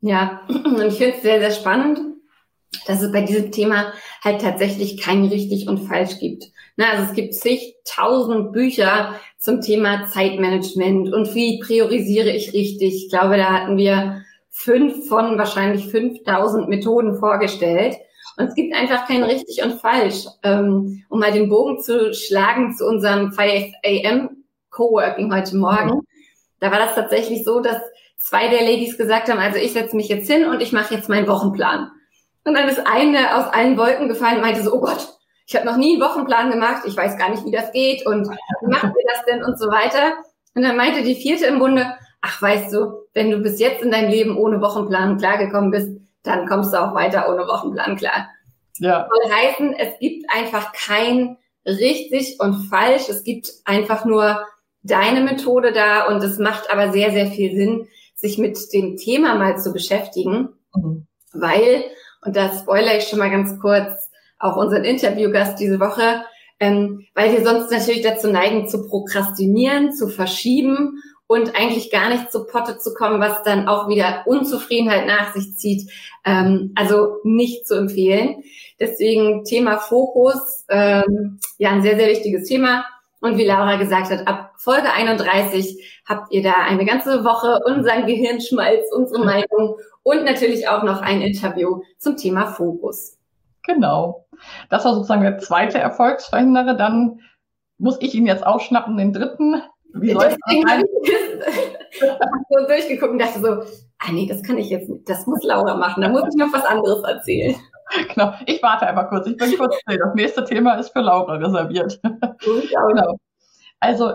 Ja, 0.00 0.42
und 0.48 0.80
ich 0.82 0.94
finde 0.94 1.16
es 1.16 1.22
sehr, 1.22 1.40
sehr 1.40 1.50
spannend, 1.50 2.00
dass 2.86 3.02
es 3.02 3.12
bei 3.12 3.22
diesem 3.22 3.50
Thema 3.50 3.92
halt 4.22 4.40
tatsächlich 4.42 5.00
kein 5.00 5.24
richtig 5.24 5.68
und 5.68 5.78
falsch 5.78 6.18
gibt. 6.18 6.44
Na, 6.76 6.90
also 6.90 7.04
es 7.04 7.12
gibt 7.14 7.34
zigtausend 7.34 8.52
Bücher 8.52 9.14
zum 9.36 9.60
Thema 9.60 10.06
Zeitmanagement 10.06 11.12
und 11.12 11.34
wie 11.34 11.58
priorisiere 11.58 12.30
ich 12.30 12.52
richtig. 12.52 13.04
Ich 13.04 13.10
glaube, 13.10 13.36
da 13.36 13.52
hatten 13.52 13.76
wir 13.76 14.22
fünf 14.50 15.08
von 15.08 15.38
wahrscheinlich 15.38 15.88
5000 15.88 16.68
Methoden 16.68 17.16
vorgestellt. 17.16 17.96
Und 18.36 18.46
es 18.46 18.54
gibt 18.54 18.74
einfach 18.74 19.08
kein 19.08 19.24
richtig 19.24 19.62
und 19.64 19.80
falsch. 19.80 20.26
Ähm, 20.44 21.02
um 21.08 21.18
mal 21.18 21.32
den 21.32 21.48
Bogen 21.48 21.80
zu 21.80 22.14
schlagen 22.14 22.76
zu 22.76 22.86
unserem 22.86 23.32
5 23.32 23.72
AM 23.84 24.44
Coworking 24.70 25.34
heute 25.34 25.56
Morgen. 25.56 26.02
Da 26.60 26.70
war 26.70 26.78
das 26.78 26.94
tatsächlich 26.94 27.44
so, 27.44 27.60
dass 27.60 27.80
zwei 28.16 28.48
der 28.48 28.62
Ladies 28.62 28.98
gesagt 28.98 29.28
haben, 29.28 29.38
also 29.38 29.58
ich 29.58 29.72
setze 29.72 29.96
mich 29.96 30.08
jetzt 30.08 30.30
hin 30.30 30.46
und 30.46 30.60
ich 30.60 30.72
mache 30.72 30.94
jetzt 30.94 31.08
meinen 31.08 31.28
Wochenplan. 31.28 31.90
Und 32.44 32.54
dann 32.54 32.68
ist 32.68 32.86
eine 32.86 33.36
aus 33.36 33.52
allen 33.52 33.76
Wolken 33.76 34.08
gefallen 34.08 34.36
und 34.36 34.42
meinte 34.42 34.62
so, 34.62 34.74
oh 34.74 34.80
Gott, 34.80 35.08
ich 35.46 35.54
habe 35.54 35.66
noch 35.66 35.76
nie 35.76 35.94
einen 35.94 36.02
Wochenplan 36.02 36.50
gemacht, 36.50 36.82
ich 36.86 36.96
weiß 36.96 37.16
gar 37.16 37.30
nicht, 37.30 37.44
wie 37.44 37.50
das 37.50 37.72
geht 37.72 38.04
und 38.06 38.28
wie 38.28 38.66
macht 38.66 38.84
ihr 38.84 39.12
das 39.14 39.24
denn 39.24 39.42
und 39.44 39.58
so 39.58 39.68
weiter. 39.68 40.14
Und 40.54 40.62
dann 40.62 40.76
meinte 40.76 41.02
die 41.02 41.14
vierte 41.14 41.46
im 41.46 41.58
Bunde, 41.58 41.86
ach 42.20 42.42
weißt 42.42 42.72
du, 42.72 43.06
wenn 43.14 43.30
du 43.30 43.38
bis 43.38 43.60
jetzt 43.60 43.82
in 43.82 43.90
deinem 43.90 44.10
Leben 44.10 44.36
ohne 44.36 44.60
Wochenplan 44.60 45.18
klargekommen 45.18 45.70
bist, 45.70 45.90
dann 46.22 46.46
kommst 46.46 46.74
du 46.74 46.78
auch 46.78 46.94
weiter 46.94 47.28
ohne 47.30 47.46
Wochenplan 47.46 47.96
klar. 47.96 48.28
Ja. 48.78 49.08
Das 49.08 49.08
soll 49.08 49.32
heißen, 49.32 49.72
es 49.74 49.98
gibt 49.98 50.26
einfach 50.30 50.72
kein 50.72 51.38
richtig 51.64 52.38
und 52.40 52.68
falsch, 52.68 53.08
es 53.08 53.22
gibt 53.24 53.50
einfach 53.64 54.04
nur 54.04 54.42
deine 54.82 55.20
Methode 55.20 55.72
da 55.72 56.06
und 56.06 56.22
es 56.22 56.38
macht 56.38 56.70
aber 56.70 56.92
sehr, 56.92 57.12
sehr 57.12 57.26
viel 57.26 57.54
Sinn, 57.54 57.88
sich 58.14 58.38
mit 58.38 58.58
dem 58.72 58.96
Thema 58.96 59.34
mal 59.36 59.58
zu 59.58 59.72
beschäftigen, 59.72 60.50
mhm. 60.74 61.06
weil, 61.32 61.84
und 62.24 62.36
da 62.36 62.52
spoilere 62.52 62.98
ich 62.98 63.04
schon 63.04 63.18
mal 63.18 63.30
ganz 63.30 63.60
kurz, 63.60 64.10
auch 64.38 64.56
unseren 64.56 64.84
Interviewgast 64.84 65.58
diese 65.58 65.80
Woche, 65.80 66.22
ähm, 66.60 67.06
weil 67.14 67.32
wir 67.32 67.44
sonst 67.44 67.70
natürlich 67.70 68.02
dazu 68.02 68.28
neigen, 68.28 68.68
zu 68.68 68.86
prokrastinieren, 68.86 69.92
zu 69.92 70.08
verschieben 70.08 71.00
und 71.28 71.54
eigentlich 71.54 71.90
gar 71.90 72.08
nicht 72.08 72.32
zu 72.32 72.46
Potte 72.46 72.78
zu 72.78 72.94
kommen, 72.94 73.20
was 73.20 73.42
dann 73.42 73.68
auch 73.68 73.88
wieder 73.88 74.24
Unzufriedenheit 74.26 75.06
nach 75.06 75.34
sich 75.34 75.56
zieht. 75.56 75.90
Ähm, 76.24 76.72
also 76.74 77.18
nicht 77.22 77.66
zu 77.66 77.76
empfehlen. 77.76 78.42
Deswegen 78.80 79.44
Thema 79.44 79.78
Fokus, 79.78 80.64
ähm, 80.68 81.38
ja, 81.58 81.70
ein 81.70 81.82
sehr, 81.82 81.96
sehr 81.96 82.08
wichtiges 82.08 82.48
Thema. 82.48 82.84
Und 83.20 83.36
wie 83.36 83.44
Laura 83.44 83.76
gesagt 83.76 84.10
hat, 84.10 84.28
ab 84.28 84.52
Folge 84.56 84.92
31 84.92 86.02
habt 86.06 86.32
ihr 86.32 86.42
da 86.42 86.52
eine 86.66 86.84
ganze 86.84 87.24
Woche 87.24 87.60
unseren 87.64 88.06
Gehirnschmalz, 88.06 88.84
unsere 88.94 89.24
Meinung 89.24 89.76
und 90.04 90.24
natürlich 90.24 90.68
auch 90.68 90.84
noch 90.84 91.00
ein 91.00 91.20
Interview 91.20 91.82
zum 91.98 92.16
Thema 92.16 92.46
Fokus. 92.46 93.18
Genau. 93.64 94.26
Das 94.70 94.84
war 94.84 94.94
sozusagen 94.94 95.22
der 95.22 95.38
zweite 95.38 95.78
Erfolgsverhinderer. 95.78 96.74
Dann 96.74 97.20
muss 97.76 97.98
ich 98.00 98.14
ihn 98.14 98.26
jetzt 98.26 98.46
aufschnappen, 98.46 98.96
den 98.96 99.12
dritten. 99.12 99.62
Wie 99.94 100.12
soll 100.12 100.36
Deswegen 100.46 100.62
das 100.62 100.72
sein? 100.72 100.84
Ich 101.92 102.00
so 102.48 102.66
durchgeguckt 102.66 103.12
und 103.12 103.18
dachte 103.18 103.40
so, 103.40 103.48
ah 103.98 104.12
nee, 104.12 104.26
das 104.26 104.42
kann 104.42 104.58
ich 104.58 104.70
jetzt 104.70 104.88
nicht. 104.88 105.08
Das 105.08 105.26
muss 105.26 105.42
Laura 105.42 105.76
machen. 105.76 106.02
Da 106.02 106.08
muss 106.08 106.24
ich 106.28 106.36
noch 106.36 106.52
was 106.52 106.64
anderes 106.64 107.02
erzählen. 107.02 107.56
Genau, 108.14 108.34
ich 108.46 108.62
warte 108.62 108.86
einfach 108.86 109.08
kurz. 109.08 109.26
Ich 109.26 109.36
bin 109.36 109.56
kurz 109.56 109.76
still. 109.76 109.98
Das 109.98 110.14
nächste 110.14 110.44
Thema 110.44 110.74
ist 110.74 110.90
für 110.90 111.00
Laura 111.00 111.34
reserviert. 111.34 112.00
genau. 112.02 113.18
Also, 113.80 114.14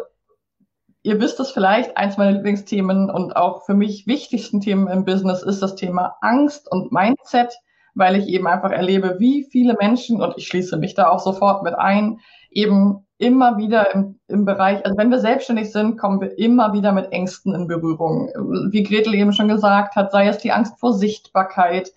ihr 1.03 1.19
wisst 1.19 1.39
es 1.39 1.51
vielleicht, 1.51 1.97
eins 1.97 2.17
meiner 2.17 2.31
Lieblingsthemen 2.33 3.09
und 3.09 3.35
auch 3.35 3.65
für 3.65 3.73
mich 3.73 4.07
wichtigsten 4.07 4.61
Themen 4.61 4.87
im 4.87 5.05
Business 5.05 5.43
ist 5.43 5.61
das 5.61 5.75
Thema 5.75 6.15
Angst 6.21 6.71
und 6.71 6.91
Mindset, 6.91 7.53
weil 7.95 8.15
ich 8.15 8.27
eben 8.27 8.47
einfach 8.47 8.71
erlebe, 8.71 9.17
wie 9.19 9.47
viele 9.51 9.75
Menschen, 9.79 10.21
und 10.21 10.33
ich 10.37 10.47
schließe 10.47 10.77
mich 10.77 10.95
da 10.95 11.09
auch 11.09 11.19
sofort 11.19 11.63
mit 11.63 11.75
ein, 11.75 12.19
eben 12.49 13.05
immer 13.17 13.57
wieder 13.57 13.93
im, 13.93 14.19
im 14.27 14.45
Bereich, 14.45 14.83
also 14.85 14.97
wenn 14.97 15.11
wir 15.11 15.19
selbstständig 15.19 15.71
sind, 15.71 15.97
kommen 15.97 16.19
wir 16.19 16.37
immer 16.37 16.73
wieder 16.73 16.91
mit 16.91 17.11
Ängsten 17.11 17.53
in 17.53 17.67
Berührung. 17.67 18.29
Wie 18.71 18.83
Gretel 18.83 19.13
eben 19.13 19.33
schon 19.33 19.47
gesagt 19.47 19.95
hat, 19.95 20.11
sei 20.11 20.27
es 20.27 20.39
die 20.39 20.51
Angst 20.51 20.79
vor 20.79 20.93
Sichtbarkeit, 20.93 21.91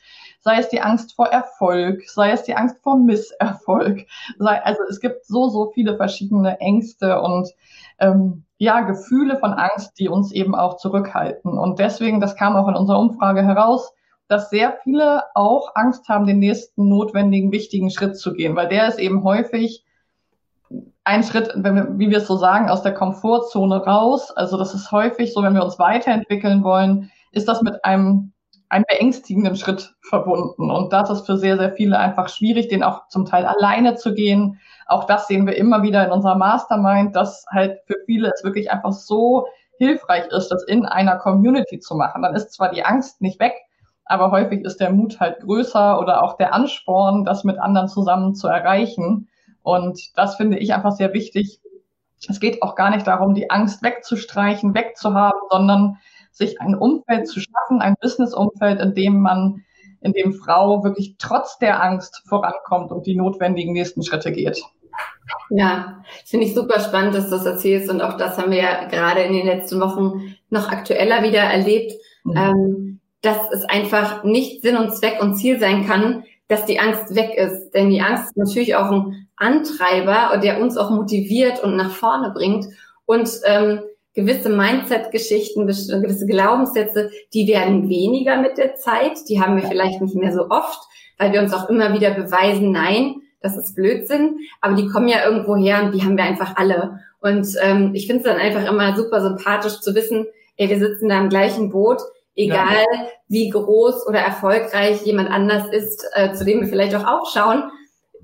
sei 0.47 0.59
es 0.59 0.69
die 0.69 0.81
Angst 0.81 1.17
vor 1.17 1.27
Erfolg, 1.27 2.09
sei 2.09 2.31
es 2.31 2.45
die 2.45 2.55
Angst 2.55 2.81
vor 2.81 2.97
Misserfolg. 2.97 4.07
Sei, 4.39 4.63
also 4.63 4.81
es 4.89 5.01
gibt 5.01 5.27
so, 5.27 5.49
so 5.49 5.73
viele 5.75 5.97
verschiedene 5.97 6.61
Ängste 6.61 7.21
und 7.21 7.51
ähm, 7.99 8.45
ja, 8.57 8.83
Gefühle 8.83 9.39
von 9.39 9.55
Angst, 9.55 9.99
die 9.99 10.09
uns 10.09 10.31
eben 10.31 10.55
auch 10.55 10.77
zurückhalten. 10.77 11.59
Und 11.59 11.81
deswegen, 11.81 12.21
das 12.21 12.37
kam 12.37 12.55
auch 12.55 12.69
in 12.69 12.77
unserer 12.77 13.01
Umfrage 13.01 13.43
heraus, 13.43 13.93
dass 14.29 14.49
sehr 14.49 14.79
viele 14.85 15.25
auch 15.35 15.73
Angst 15.75 16.09
haben, 16.09 16.29
den 16.29 16.39
nächsten 16.39 16.89
notwendigen, 16.89 17.51
wichtigen 17.51 17.91
Schritt 17.91 18.17
zu 18.17 18.33
gehen, 18.33 18.55
weil 18.55 18.69
der 18.69 18.87
ist 18.87 19.01
eben 19.01 19.25
häufig 19.25 19.85
ein 21.03 21.25
Schritt, 21.25 21.53
wie 21.57 22.11
wir 22.11 22.19
es 22.19 22.29
so 22.29 22.37
sagen, 22.37 22.71
aus 22.71 22.83
der 22.83 22.95
Komfortzone 22.95 23.85
raus. 23.85 24.31
Also 24.31 24.57
das 24.57 24.75
ist 24.75 24.93
häufig 24.93 25.33
so, 25.33 25.43
wenn 25.43 25.55
wir 25.55 25.65
uns 25.65 25.81
weiterentwickeln 25.81 26.63
wollen, 26.63 27.11
ist 27.33 27.49
das 27.49 27.63
mit 27.63 27.85
einem, 27.85 28.33
einem 28.69 28.85
beängstigenden 28.89 29.57
Schritt 29.57 29.95
verbunden. 30.01 30.71
Und 30.71 30.93
das 30.93 31.11
ist 31.11 31.27
für 31.27 31.37
sehr, 31.37 31.57
sehr 31.57 31.73
viele 31.73 31.99
einfach 31.99 32.29
schwierig, 32.29 32.69
den 32.69 32.83
auch 32.83 33.09
zum 33.09 33.25
Teil 33.25 33.47
alleine 33.47 33.95
zu 33.95 34.15
gehen. 34.15 34.61
Auch 34.87 35.05
das 35.05 35.29
sehen 35.29 35.47
wir 35.47 35.57
immer 35.57 35.83
wieder 35.83 36.05
in 36.05 36.13
unserer 36.13 36.37
Mastermind, 36.37 37.15
dass 37.15 37.47
halt 37.51 37.81
für 37.87 37.97
viele 38.07 38.33
es 38.35 38.45
wirklich 38.45 38.71
einfach 38.71 38.93
so 38.93 39.47
hilfreich 39.79 40.27
ist, 40.29 40.49
das 40.49 40.65
in 40.65 40.87
einer 40.87 41.17
Community 41.17 41.79
zu 41.79 41.95
machen. 41.95 42.23
Dann 42.23 42.35
ist 42.35 42.53
zwar 42.53 42.71
die 42.71 42.85
Angst 42.85 43.21
nicht 43.21 43.41
weg, 43.41 43.55
aber 44.05 44.31
häufig 44.31 44.65
ist 44.65 44.81
der 44.81 44.93
Mut 44.93 45.21
halt 45.21 45.41
größer 45.41 46.01
oder 46.01 46.23
auch 46.23 46.37
der 46.37 46.55
Ansporn, 46.55 47.25
das 47.25 47.45
mit 47.45 47.59
anderen 47.59 47.89
zusammen 47.89 48.35
zu 48.35 48.49
erreichen. 48.49 49.29
Und 49.63 50.17
das 50.17 50.37
finde 50.37 50.59
ich 50.59 50.73
einfach 50.75 50.93
sehr 50.93 51.13
wichtig. 51.13 51.61
Es 52.29 52.41
geht 52.41 52.63
auch 52.63 52.77
gar 52.77 52.91
nicht 52.91 53.07
darum, 53.07 53.35
die 53.35 53.51
Angst 53.51 53.83
wegzustreichen, 53.83 54.75
wegzuhaben, 54.75 55.41
sondern 55.51 55.99
sich 56.37 56.61
ein 56.61 56.75
Umfeld 56.75 57.29
zu 57.29 57.41
schaffen, 57.41 57.81
ein 57.81 57.97
Business-Umfeld, 58.01 58.81
in 58.81 58.95
dem 58.95 59.21
man, 59.21 59.65
in 60.01 60.13
dem 60.13 60.33
Frau 60.33 60.85
wirklich 60.85 61.17
trotz 61.19 61.59
der 61.59 61.83
Angst 61.83 62.23
vorankommt 62.29 62.93
und 62.93 63.07
die 63.07 63.17
notwendigen 63.17 63.73
nächsten 63.73 64.03
Schritte 64.03 64.33
geht. 64.33 64.63
Ja, 65.51 66.03
finde 66.25 66.47
ich 66.47 66.55
super 66.55 66.81
spannend, 66.81 67.15
dass 67.15 67.31
du 67.31 67.37
das 67.37 67.47
erzählst 67.47 67.91
und 67.91 68.01
auch 68.01 68.17
das 68.17 68.39
haben 68.39 68.51
wir 68.51 68.63
ja 68.63 68.85
gerade 68.85 69.23
in 69.23 69.33
den 69.33 69.47
letzten 69.47 69.81
Wochen 69.81 70.37
noch 70.51 70.71
aktueller 70.71 71.23
wieder 71.23 71.41
erlebt. 71.41 71.93
Mhm. 72.25 72.37
Ähm, 72.37 73.01
dass 73.27 73.51
es 73.51 73.65
einfach 73.65 74.25
nicht 74.25 74.63
Sinn 74.63 74.77
und 74.77 74.95
Zweck 74.95 75.21
und 75.21 75.35
Ziel 75.35 75.59
sein 75.59 75.87
kann, 75.87 76.25
dass 76.49 76.65
die 76.65 76.79
Angst 76.79 77.15
weg 77.15 77.35
ist. 77.35 77.71
Denn 77.71 77.91
die 77.91 78.01
Angst 78.01 78.29
ist 78.29 78.37
natürlich 78.37 78.77
auch 78.77 78.91
ein 78.91 79.29
Antreiber, 79.37 80.39
der 80.39 80.61
uns 80.61 80.77
auch 80.77 80.91
motiviert 80.91 81.63
und 81.63 81.77
nach 81.77 81.91
vorne 81.91 82.31
bringt. 82.31 82.67
Und 83.05 83.29
ähm, 83.45 83.81
gewisse 84.17 84.49
Mindset-Geschichten, 84.49 85.67
gewisse 85.67 86.27
Glaubenssätze, 86.27 87.11
die 87.33 87.47
werden 87.47 87.89
weniger 87.89 88.41
mit 88.41 88.59
der 88.59 88.75
Zeit. 88.75 89.13
Die 89.29 89.41
haben 89.41 89.57
wir 89.57 89.69
vielleicht 89.69 90.01
nicht 90.01 90.17
mehr 90.17 90.33
so 90.33 90.51
oft, 90.51 90.81
weil 91.19 91.33
wir 91.33 91.41
uns 91.41 91.55
auch 91.55 91.69
immer 91.69 91.95
wieder 91.95 92.11
beweisen, 92.11 92.73
nein, 92.73 93.23
das 93.41 93.57
ist 93.57 93.77
Blödsinn. 93.77 94.39
Aber 94.61 94.75
die 94.75 94.89
kommen 94.89 95.07
ja 95.07 95.25
irgendwo 95.25 95.55
her 95.55 95.85
und 95.85 95.95
die 95.95 96.03
haben 96.03 96.17
wir 96.17 96.25
einfach 96.25 96.57
alle. 96.57 96.99
Und 97.21 97.47
ähm, 97.63 97.93
ich 97.95 98.09
finde 98.09 98.23
es 98.23 98.29
dann 98.29 98.41
einfach 98.41 98.69
immer 98.69 98.97
super 98.97 99.23
sympathisch 99.23 99.81
zu 99.81 99.95
wissen, 99.95 100.27
ey, 100.57 100.69
wir 100.69 100.79
sitzen 100.79 101.09
da 101.09 101.21
im 101.21 101.29
gleichen 101.29 101.71
Boot 101.71 102.01
egal 102.37 102.85
ja. 102.93 103.09
wie 103.29 103.49
groß 103.49 104.07
oder 104.07 104.21
erfolgreich 104.21 105.03
jemand 105.03 105.31
anders 105.31 105.69
ist, 105.73 106.07
äh, 106.13 106.33
zu 106.33 106.45
dem 106.45 106.61
wir 106.61 106.69
vielleicht 106.69 106.95
auch 106.95 107.07
aufschauen. 107.07 107.65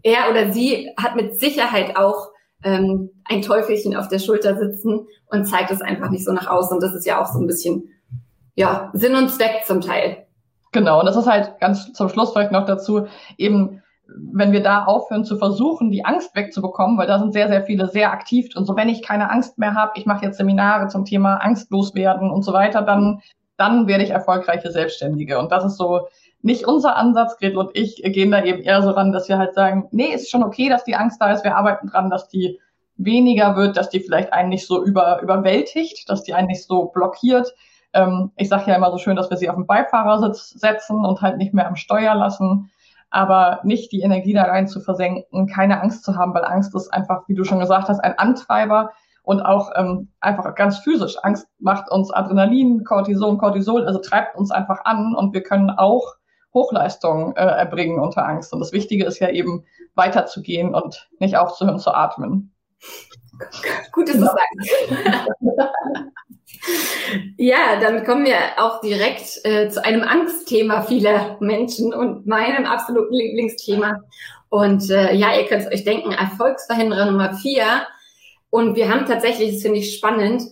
Er 0.03 0.31
oder 0.31 0.53
sie 0.53 0.91
hat 0.97 1.17
mit 1.17 1.41
Sicherheit 1.41 1.97
auch 1.97 2.29
ähm, 2.65 3.11
ein 3.25 3.43
Teufelchen 3.43 3.97
auf 3.97 4.09
der 4.09 4.19
Schulter 4.19 4.57
sitzen 4.57 5.07
und 5.31 5.45
zeigt 5.47 5.71
es 5.71 5.81
einfach 5.81 6.11
nicht 6.11 6.25
so 6.25 6.33
nach 6.33 6.47
außen. 6.47 6.77
Und 6.77 6.83
das 6.83 6.95
ist 6.95 7.07
ja 7.07 7.21
auch 7.23 7.27
so 7.27 7.39
ein 7.39 7.47
bisschen 7.47 7.89
ja, 8.55 8.91
Sinn 8.93 9.15
und 9.15 9.31
Zweck 9.31 9.65
zum 9.67 9.81
Teil. 9.81 10.27
Genau, 10.73 11.01
und 11.01 11.07
das 11.07 11.17
ist 11.17 11.27
halt 11.27 11.59
ganz 11.61 11.93
zum 11.93 12.09
Schluss 12.09 12.33
vielleicht 12.33 12.53
noch 12.53 12.67
dazu, 12.67 13.07
eben 13.37 13.83
wenn 14.31 14.53
wir 14.53 14.63
da 14.63 14.85
aufhören 14.85 15.25
zu 15.25 15.39
versuchen, 15.39 15.91
die 15.91 16.05
Angst 16.05 16.35
wegzubekommen, 16.35 16.99
weil 16.99 17.07
da 17.07 17.19
sind 17.19 17.33
sehr, 17.33 17.49
sehr 17.49 17.63
viele 17.63 17.89
sehr 17.89 18.13
aktiv 18.13 18.55
und 18.57 18.67
so, 18.67 18.77
wenn 18.77 18.89
ich 18.89 19.03
keine 19.03 19.31
Angst 19.31 19.59
mehr 19.59 19.75
habe, 19.75 19.93
ich 19.95 20.05
mache 20.05 20.27
jetzt 20.27 20.37
Seminare 20.37 20.89
zum 20.89 21.05
Thema 21.05 21.37
Angstlos 21.37 21.95
werden 21.95 22.31
und 22.31 22.43
so 22.43 22.53
weiter, 22.53 22.83
dann 22.83 23.23
dann 23.63 23.87
werde 23.87 24.03
ich 24.03 24.11
erfolgreiche 24.11 24.73
Selbstständige. 24.73 25.39
Und 25.39 25.53
das 25.53 25.65
ist 25.65 25.77
so 25.77 26.09
nicht 26.43 26.67
unser 26.67 26.97
Ansatz. 26.97 27.37
Gretel 27.39 27.59
und 27.59 27.71
ich 27.75 28.03
gehen 28.03 28.31
da 28.31 28.43
eben 28.43 28.63
eher 28.63 28.83
so 28.83 28.91
ran, 28.91 29.13
dass 29.13 29.29
wir 29.29 29.39
halt 29.39 29.55
sagen, 29.55 29.89
nee, 29.93 30.13
ist 30.15 30.31
schon 30.31 30.43
okay, 30.43 30.69
dass 30.69 30.85
die 30.85 30.95
Angst 30.95 31.21
da 31.21 31.33
ist. 31.33 31.45
Wir 31.45 31.57
arbeiten 31.57 31.89
dran, 31.89 32.11
dass 32.11 32.29
die 32.29 32.61
weniger 32.97 33.57
wird, 33.57 33.77
dass 33.77 33.91
die 33.91 34.01
vielleicht 34.01 34.33
einen 34.33 34.51
nicht 34.51 34.67
so 34.67 34.85
über, 34.85 35.21
überwältigt, 35.23 36.09
dass 36.09 36.23
die 36.23 36.35
einen 36.35 36.49
nicht 36.49 36.65
so 36.65 36.87
blockiert. 36.87 37.55
Ähm, 37.93 38.33
ich 38.37 38.49
sage 38.49 38.71
ja 38.71 38.77
immer 38.77 38.91
so 38.91 38.99
schön, 38.99 39.17
dass 39.17 39.31
wir 39.31 39.37
sie 39.37 39.49
auf 39.49 39.57
den 39.57 39.67
Beifahrersitz 39.67 40.51
setzen 40.51 41.05
und 41.05 41.21
halt 41.21 41.39
nicht 41.39 41.55
mehr 41.55 41.67
am 41.67 41.77
Steuer 41.77 42.15
lassen, 42.15 42.71
aber 43.11 43.61
nicht 43.65 43.93
die 43.93 44.01
Energie 44.01 44.33
da 44.33 44.45
rein 44.45 44.69
zu 44.69 44.81
versenken, 44.81 45.47
keine 45.47 45.81
Angst 45.81 46.05
zu 46.05 46.17
haben, 46.17 46.35
weil 46.35 46.45
Angst 46.45 46.75
ist 46.75 46.93
einfach, 46.93 47.29
wie 47.29 47.35
du 47.35 47.45
schon 47.45 47.59
gesagt 47.59 47.89
hast, 47.89 48.01
ein 48.01 48.19
Antreiber, 48.19 48.93
und 49.23 49.41
auch 49.41 49.71
ähm, 49.77 50.09
einfach 50.21 50.55
ganz 50.55 50.79
physisch. 50.79 51.17
Angst 51.23 51.47
macht 51.59 51.91
uns 51.91 52.11
Adrenalin, 52.11 52.85
Cortison, 52.85 53.39
Cortisol, 53.39 53.87
also 53.87 54.01
treibt 54.01 54.37
uns 54.37 54.51
einfach 54.51 54.85
an 54.85 55.15
und 55.15 55.33
wir 55.33 55.43
können 55.43 55.71
auch 55.71 56.15
Hochleistungen 56.55 57.35
äh, 57.37 57.41
erbringen 57.41 58.01
unter 58.01 58.27
Angst. 58.27 58.53
Und 58.53 58.61
das 58.61 58.73
Wichtige 58.73 59.05
ist 59.05 59.19
ja 59.19 59.31
eben 59.31 59.65
weiterzugehen 59.95 60.75
und 60.75 61.09
nicht 61.19 61.37
aufzuhören 61.37 61.79
zu 61.79 61.93
atmen. 61.93 62.53
Gut, 63.93 64.09
dass 64.09 64.17
du 64.17 64.25
sagst. 64.25 64.93
ja, 67.37 67.81
dann 67.81 68.05
kommen 68.05 68.25
wir 68.25 68.37
auch 68.59 68.81
direkt 68.81 69.41
äh, 69.45 69.69
zu 69.69 69.85
einem 69.85 70.03
Angstthema 70.03 70.83
vieler 70.83 71.37
Menschen 71.41 71.93
und 71.95 72.27
meinem 72.27 72.67
absoluten 72.67 73.15
Lieblingsthema. 73.15 74.01
Und 74.49 74.91
äh, 74.91 75.15
ja, 75.15 75.35
ihr 75.35 75.47
könnt 75.47 75.67
euch 75.67 75.85
denken, 75.85 76.13
Erfolgsverhinderer 76.13 77.07
Nummer 77.07 77.35
vier 77.35 77.87
und 78.51 78.77
wir 78.77 78.91
haben 78.91 79.07
tatsächlich, 79.07 79.55
das 79.55 79.63
finde 79.63 79.79
ich 79.79 79.97
spannend, 79.97 80.43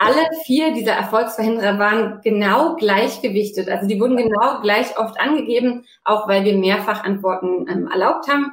alle 0.00 0.26
vier 0.46 0.72
dieser 0.72 0.92
Erfolgsverhinderer 0.92 1.78
waren 1.78 2.20
genau 2.24 2.74
gleichgewichtet. 2.76 3.68
Also 3.68 3.86
die 3.86 4.00
wurden 4.00 4.16
genau 4.16 4.62
gleich 4.62 4.98
oft 4.98 5.20
angegeben, 5.20 5.84
auch 6.04 6.26
weil 6.26 6.46
wir 6.46 6.56
mehrfach 6.56 7.04
Antworten 7.04 7.66
ähm, 7.68 7.86
erlaubt 7.86 8.26
haben. 8.26 8.50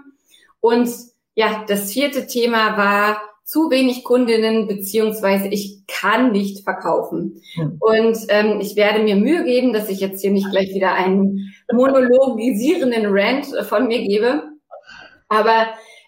Und 0.60 0.90
ja, 1.36 1.64
das 1.66 1.94
vierte 1.94 2.28
Thema 2.28 2.76
war 2.76 3.22
zu 3.46 3.72
wenig 3.72 4.04
Kundinnen 4.04 4.68
beziehungsweise 4.68 5.48
ich 5.48 5.88
kann 5.88 6.34
nicht 6.34 6.66
verkaufen. 6.66 7.42
Hm. 7.54 7.78
Und 7.80 8.18
ähm, 8.28 8.60
ich 8.60 8.76
werde 8.76 9.02
mir 9.02 9.16
Mühe 9.16 9.46
geben, 9.46 9.72
dass 9.72 9.88
ich 9.88 10.02
jetzt 10.02 10.20
hier 10.20 10.32
nicht 10.32 10.52
gleich 10.52 10.74
wieder 10.74 10.96
einen 10.96 11.54
monologisierenden 11.72 13.06
Rant 13.06 13.46
von 13.66 13.88
mir 13.88 14.02
gebe. 14.02 14.44
Aber 15.30 15.68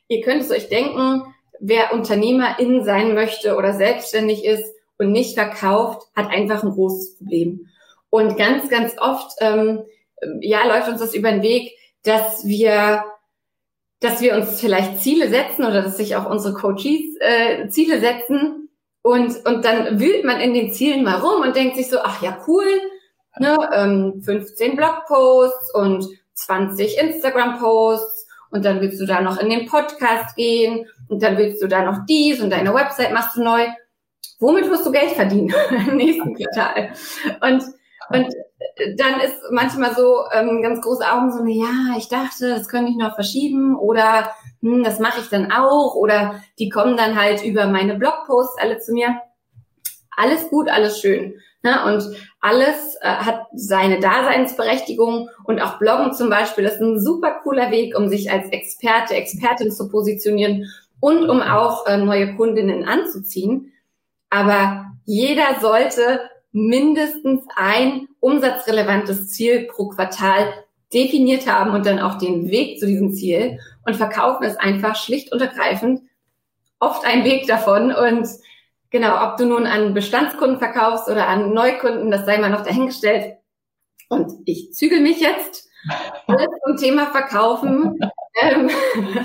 ihr 0.10 0.20
könnt 0.20 0.42
es 0.42 0.52
euch 0.52 0.68
denken, 0.68 1.24
wer 1.62 1.94
Unternehmerin 1.94 2.84
sein 2.84 3.14
möchte 3.14 3.56
oder 3.56 3.72
selbstständig 3.72 4.44
ist 4.44 4.76
und 5.00 5.12
nicht 5.12 5.36
verkauft, 5.36 6.08
hat 6.16 6.30
einfach 6.30 6.64
ein 6.64 6.72
großes 6.72 7.18
Problem. 7.18 7.68
Und 8.10 8.38
ganz, 8.38 8.70
ganz 8.70 8.96
oft, 9.00 9.32
ähm, 9.40 9.84
ja, 10.42 10.66
läuft 10.68 10.90
uns 10.90 11.00
das 11.00 11.16
über 11.16 11.32
den 11.32 11.42
Weg, 11.42 11.72
dass 12.04 12.46
wir, 12.46 13.04
dass 14.00 14.22
wir 14.22 14.36
uns 14.36 14.60
vielleicht 14.60 15.00
Ziele 15.00 15.30
setzen 15.30 15.66
oder 15.66 15.82
dass 15.82 15.98
sich 15.98 16.16
auch 16.16 16.30
unsere 16.30 16.54
Coaches 16.54 17.16
äh, 17.20 17.68
Ziele 17.70 18.00
setzen 18.00 18.70
und, 19.02 19.46
und 19.46 19.64
dann 19.64 20.00
wühlt 20.00 20.26
man 20.26 20.40
in 20.42 20.54
den 20.54 20.72
Zielen 20.72 21.04
mal 21.04 21.20
rum 21.20 21.42
und 21.42 21.56
denkt 21.56 21.78
sich 21.78 21.90
so, 21.90 22.00
ach 22.00 22.22
ja, 22.22 22.38
cool, 22.48 22.66
ne, 23.40 23.58
ähm, 23.74 24.22
15 24.22 24.76
Blogposts 24.76 25.74
und 25.74 26.08
20 26.34 26.98
Instagram-Posts 26.98 28.28
und 28.52 28.66
dann 28.66 28.82
willst 28.82 29.00
du 29.00 29.06
da 29.06 29.22
noch 29.22 29.40
in 29.40 29.50
den 29.50 29.68
Podcast 29.68 30.36
gehen 30.36 30.88
und 31.08 31.22
dann 31.24 31.38
willst 31.38 31.62
du 31.62 31.68
da 31.68 31.84
noch 31.84 32.06
dies 32.08 32.42
und 32.42 32.50
deine 32.50 32.74
Website 32.74 33.14
machst 33.14 33.38
du 33.38 33.44
neu. 33.44 33.68
Womit 34.40 34.70
wirst 34.70 34.86
du 34.86 34.92
Geld 34.92 35.12
verdienen 35.12 35.54
im 35.88 35.98
nächsten 35.98 36.36
Quartal? 36.36 36.90
Und, 37.42 37.64
und 38.10 38.34
dann 38.98 39.20
ist 39.20 39.38
manchmal 39.52 39.96
so 39.96 40.24
ähm, 40.34 40.62
ganz 40.62 40.82
große 40.82 41.04
Augen 41.06 41.32
so, 41.32 41.46
ja, 41.46 41.98
ich 41.98 42.08
dachte, 42.08 42.50
das 42.50 42.68
könnte 42.68 42.92
ich 42.92 42.98
noch 42.98 43.16
verschieben 43.16 43.78
oder 43.78 44.32
hm, 44.62 44.84
das 44.84 45.00
mache 45.00 45.22
ich 45.22 45.30
dann 45.30 45.52
auch 45.52 45.96
oder 45.96 46.42
die 46.58 46.70
kommen 46.70 46.98
dann 46.98 47.20
halt 47.20 47.44
über 47.44 47.68
meine 47.68 47.96
Blogposts 47.96 48.58
alle 48.60 48.80
zu 48.80 48.94
mir. 48.94 49.22
Alles 50.16 50.50
gut, 50.50 50.70
alles 50.70 51.00
schön. 51.00 51.36
Ne? 51.62 51.84
Und 51.86 52.16
alles 52.40 52.96
äh, 53.02 53.08
hat 53.08 53.48
seine 53.54 54.00
Daseinsberechtigung 54.00 55.30
und 55.44 55.62
auch 55.62 55.78
Bloggen 55.78 56.14
zum 56.14 56.30
Beispiel 56.30 56.64
ist 56.64 56.80
ein 56.80 57.00
super 57.00 57.40
cooler 57.44 57.72
Weg, 57.72 57.98
um 57.98 58.08
sich 58.08 58.32
als 58.32 58.50
Experte, 58.50 59.16
Expertin 59.16 59.72
zu 59.72 59.90
positionieren 59.90 60.66
und 61.02 61.30
um 61.30 61.42
auch 61.42 61.86
äh, 61.86 61.98
neue 61.98 62.36
Kundinnen 62.36 62.86
anzuziehen. 62.86 63.74
Aber 64.30 64.86
jeder 65.06 65.60
sollte 65.60 66.22
mindestens 66.52 67.46
ein 67.56 68.08
umsatzrelevantes 68.20 69.30
Ziel 69.30 69.68
pro 69.72 69.90
Quartal 69.90 70.54
definiert 70.94 71.48
haben 71.48 71.72
und 71.72 71.86
dann 71.86 72.00
auch 72.00 72.18
den 72.18 72.50
Weg 72.50 72.80
zu 72.80 72.88
diesem 72.88 73.14
Ziel. 73.14 73.60
Und 73.86 73.96
verkaufen 73.96 74.44
ist 74.44 74.60
einfach 74.60 74.96
schlicht 74.96 75.32
und 75.32 75.42
ergreifend 75.42 76.02
oft 76.80 77.06
ein 77.06 77.24
Weg 77.24 77.48
davon 77.48 77.92
und 77.92 78.28
genau, 78.90 79.24
ob 79.28 79.38
du 79.38 79.46
nun 79.46 79.66
an 79.68 79.94
Bestandskunden 79.94 80.60
verkaufst 80.60 81.08
oder 81.08 81.28
an 81.28 81.54
Neukunden, 81.54 82.12
das 82.12 82.26
sei 82.26 82.38
mal 82.38 82.50
noch 82.50 82.64
dahingestellt. 82.64 83.38
Und 84.10 84.32
ich 84.46 84.74
zügel 84.74 85.02
mich 85.02 85.20
jetzt 85.20 85.70
zum 86.66 86.78
Thema 86.78 87.12
Verkaufen. 87.12 88.00
Ähm, 88.42 88.70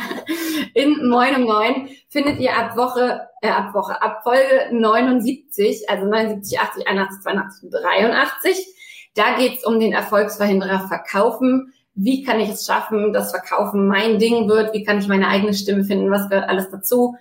in 0.75 1.09
Moin 1.09 1.37
um 1.37 1.44
9 1.44 1.88
findet 2.09 2.38
ihr 2.40 2.56
ab 2.56 2.76
Woche, 2.76 3.28
äh, 3.42 3.49
ab 3.49 3.75
Woche, 3.75 4.00
ab 4.02 4.23
Folge 4.23 4.71
79, 4.73 5.88
also 5.88 6.06
79, 6.06 6.61
80, 6.61 6.88
81, 6.88 7.23
82, 7.23 7.71
83. 7.71 8.66
Da 9.14 9.37
geht's 9.38 9.64
um 9.64 9.78
den 9.78 9.92
Erfolgsverhinderer 9.92 10.88
Verkaufen. 10.88 11.73
Wie 11.94 12.25
kann 12.25 12.40
ich 12.40 12.50
es 12.50 12.66
schaffen, 12.66 13.12
dass 13.12 13.30
Verkaufen 13.30 13.87
mein 13.87 14.18
Ding 14.18 14.49
wird? 14.49 14.75
Wie 14.75 14.83
kann 14.83 14.99
ich 14.99 15.06
meine 15.06 15.28
eigene 15.28 15.54
Stimme 15.54 15.85
finden? 15.85 16.11
Was 16.11 16.28
gehört 16.28 16.49
alles 16.49 16.71
dazu? 16.71 17.14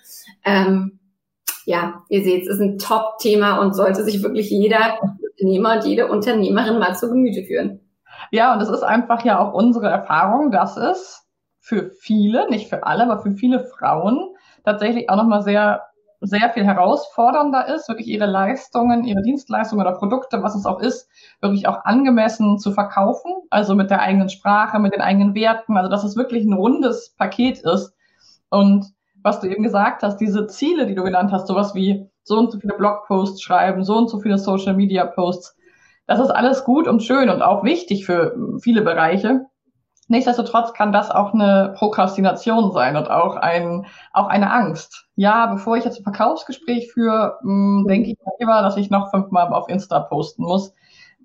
Ähm, 0.44 1.00
ja, 1.66 2.04
ihr 2.10 2.24
seht, 2.24 2.44
es 2.44 2.56
ist 2.56 2.62
ein 2.62 2.78
Top-Thema 2.78 3.60
und 3.60 3.74
sollte 3.74 4.04
sich 4.04 4.24
wirklich 4.24 4.50
jeder 4.50 4.98
Unternehmer 5.02 5.76
und 5.76 5.86
jede 5.86 6.08
Unternehmerin 6.08 6.80
mal 6.80 6.96
zu 6.96 7.10
Gemüte 7.10 7.44
führen. 7.44 7.80
Ja, 8.32 8.54
und 8.54 8.62
es 8.62 8.70
ist 8.70 8.84
einfach 8.84 9.24
ja 9.24 9.40
auch 9.40 9.54
unsere 9.54 9.88
Erfahrung, 9.88 10.52
dass 10.52 10.78
es 10.78 11.23
für 11.64 11.92
viele, 11.92 12.50
nicht 12.50 12.68
für 12.68 12.86
alle, 12.86 13.04
aber 13.04 13.22
für 13.22 13.32
viele 13.32 13.64
Frauen 13.64 14.36
tatsächlich 14.66 15.10
auch 15.10 15.16
nochmal 15.16 15.44
sehr, 15.44 15.82
sehr 16.20 16.50
viel 16.50 16.66
herausfordernder 16.66 17.74
ist, 17.74 17.88
wirklich 17.88 18.10
ihre 18.10 18.26
Leistungen, 18.26 19.06
ihre 19.06 19.22
Dienstleistungen 19.22 19.86
oder 19.86 19.96
Produkte, 19.96 20.44
was 20.44 20.56
es 20.56 20.66
auch 20.66 20.82
ist, 20.82 21.10
wirklich 21.40 21.70
auch 21.70 21.86
angemessen 21.86 22.60
zu 22.60 22.74
verkaufen, 22.74 23.32
also 23.50 23.76
mit 23.76 23.90
der 23.92 24.02
eigenen 24.02 24.28
Sprache, 24.28 24.78
mit 24.78 24.94
den 24.94 25.00
eigenen 25.00 25.36
Werten, 25.36 25.78
also 25.78 25.90
dass 25.90 26.04
es 26.04 26.18
wirklich 26.18 26.44
ein 26.44 26.52
rundes 26.52 27.16
Paket 27.18 27.60
ist. 27.60 27.94
Und 28.50 28.86
was 29.24 29.40
du 29.40 29.48
eben 29.48 29.64
gesagt 29.64 30.04
hast, 30.04 30.18
diese 30.18 30.48
Ziele, 30.48 30.86
die 30.86 30.96
du 30.96 31.04
genannt 31.04 31.32
hast, 31.32 31.48
sowas 31.48 31.74
wie 31.74 32.10
so 32.24 32.40
und 32.40 32.52
so 32.52 32.60
viele 32.60 32.76
Blogposts 32.76 33.42
schreiben, 33.42 33.86
so 33.86 33.96
und 33.96 34.10
so 34.10 34.20
viele 34.20 34.38
Social 34.38 34.74
Media 34.76 35.06
Posts, 35.06 35.56
das 36.08 36.20
ist 36.20 36.30
alles 36.30 36.66
gut 36.66 36.90
und 36.90 37.04
schön 37.04 37.30
und 37.30 37.42
auch 37.42 37.64
wichtig 37.64 38.06
für 38.06 38.36
viele 38.62 38.82
Bereiche. 38.82 39.46
Nichtsdestotrotz 40.10 40.74
kann 40.74 40.92
das 40.92 41.10
auch 41.12 41.34
eine 41.34 41.74
Prokrastination 41.78 42.72
sein 42.72 42.98
und 42.98 43.10
auch 43.10 43.36
ein, 43.38 43.86
auch 44.12 44.28
eine 44.28 44.52
Angst. 44.52 45.08
Ja, 45.16 45.46
bevor 45.48 45.78
ich 45.78 45.86
jetzt 45.86 46.00
ein 46.00 46.04
Verkaufsgespräch 46.04 46.92
führe, 46.92 47.38
hm, 47.42 47.86
denke 47.88 48.10
ich 48.12 48.18
lieber, 48.40 48.62
dass 48.62 48.78
ich 48.78 48.90
noch 48.90 49.12
fünfmal 49.12 49.48
auf 49.54 49.70
Insta 49.70 50.02
posten 50.02 50.44
muss, 50.44 50.74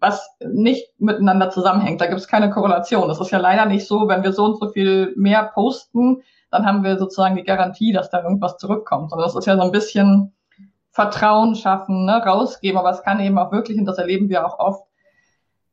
was 0.01 0.31
nicht 0.41 0.93
miteinander 0.99 1.51
zusammenhängt. 1.51 2.01
Da 2.01 2.07
gibt 2.07 2.21
es 2.21 2.29
keine 2.29 2.51
Korrelation. 2.51 3.09
Das 3.09 3.21
ist 3.21 3.33
ja 3.33 3.39
leider 3.39 3.67
nicht 3.67 3.87
so, 3.87 4.07
wenn 4.07 4.23
wir 4.23 4.33
so 4.33 4.45
und 4.45 4.61
so 4.61 4.69
viel 4.69 5.13
mehr 5.17 5.51
posten, 5.55 6.23
dann 6.51 6.65
haben 6.65 6.85
wir 6.85 6.99
sozusagen 6.99 7.37
die 7.37 7.45
Garantie, 7.45 7.93
dass 7.93 8.11
da 8.11 8.23
irgendwas 8.23 8.59
zurückkommt. 8.59 9.13
Und 9.13 9.21
das 9.21 9.35
ist 9.35 9.47
ja 9.47 9.57
so 9.57 9.63
ein 9.63 9.73
bisschen 9.73 10.35
Vertrauen 10.91 11.55
schaffen, 11.55 12.07
ne, 12.07 12.23
rausgeben, 12.25 12.79
aber 12.79 12.91
es 12.91 13.03
kann 13.03 13.21
eben 13.21 13.39
auch 13.39 13.53
wirklich, 13.53 13.79
und 13.79 13.85
das 13.85 13.99
erleben 13.99 14.29
wir 14.29 14.47
auch 14.47 14.59
oft, 14.59 14.88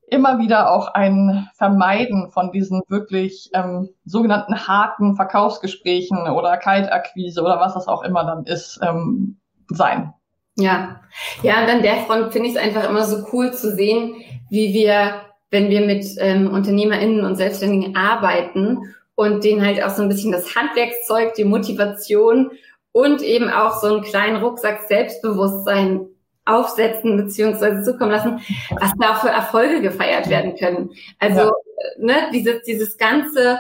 immer 0.08 0.40
wieder 0.40 0.72
auch 0.72 0.94
ein 0.94 1.48
Vermeiden 1.56 2.30
von 2.32 2.52
diesen 2.52 2.82
wirklich 2.88 3.50
ähm, 3.54 3.90
sogenannten 4.06 4.68
harten 4.68 5.16
Verkaufsgesprächen 5.16 6.30
oder 6.30 6.58
Kaltakquise 6.58 7.42
oder 7.42 7.60
was 7.60 7.74
das 7.74 7.88
auch 7.88 8.04
immer 8.04 8.24
dann 8.24 8.46
ist, 8.46 8.80
ähm, 8.84 9.38
sein. 9.70 10.14
Ja, 10.58 11.02
ja, 11.44 11.64
und 11.64 11.70
an 11.70 11.82
der 11.82 11.98
Front 12.06 12.32
finde 12.32 12.50
ich 12.50 12.56
es 12.56 12.62
einfach 12.62 12.88
immer 12.88 13.04
so 13.04 13.26
cool 13.34 13.52
zu 13.52 13.76
sehen, 13.76 14.16
wie 14.50 14.74
wir, 14.74 15.22
wenn 15.52 15.70
wir 15.70 15.86
mit 15.86 16.06
ähm, 16.20 16.54
UnternehmerInnen 16.54 17.26
und 17.26 17.36
Selbstständigen 17.36 17.96
arbeiten 17.96 18.96
und 19.16 19.44
denen 19.44 19.66
halt 19.66 19.84
auch 19.84 19.90
so 19.90 20.02
ein 20.02 20.10
bisschen 20.10 20.32
das 20.32 20.56
Handwerkszeug, 20.56 21.34
die 21.34 21.44
Motivation 21.44 22.52
und 22.92 23.22
eben 23.22 23.50
auch 23.50 23.82
so 23.82 23.88
einen 23.88 24.04
kleinen 24.04 24.38
Rucksack 24.38 24.84
Selbstbewusstsein 24.88 26.08
aufsetzen 26.46 27.18
beziehungsweise 27.18 27.84
zukommen 27.84 28.12
lassen, 28.12 28.40
was 28.80 28.94
da 29.00 29.12
auch 29.12 29.22
für 29.22 29.30
Erfolge 29.30 29.82
gefeiert 29.82 30.30
werden 30.30 30.56
können. 30.56 30.92
Also 31.20 31.42
ja. 31.42 31.52
ne, 31.98 32.16
dieses, 32.34 32.62
dieses 32.64 32.98
ganze 32.98 33.60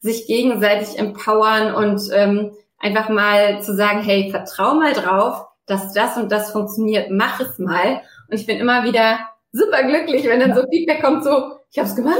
sich 0.00 0.26
gegenseitig 0.26 0.98
empowern 0.98 1.74
und 1.74 2.02
ähm, 2.12 2.52
einfach 2.78 3.08
mal 3.08 3.62
zu 3.62 3.74
sagen, 3.74 4.02
hey, 4.02 4.30
vertrau 4.30 4.74
mal 4.74 4.92
drauf, 4.92 5.46
dass 5.66 5.92
das 5.92 6.16
und 6.16 6.32
das 6.32 6.50
funktioniert, 6.50 7.10
mach 7.10 7.38
es 7.40 7.58
mal. 7.58 8.02
Und 8.28 8.40
ich 8.40 8.46
bin 8.46 8.58
immer 8.58 8.84
wieder 8.84 9.20
super 9.52 9.84
glücklich, 9.84 10.24
wenn 10.24 10.40
dann 10.40 10.54
so 10.54 10.64
Feedback 10.68 11.02
kommt, 11.02 11.22
so, 11.22 11.52
ich 11.70 11.78
habe 11.78 11.88
es 11.88 11.94
gemacht, 11.94 12.18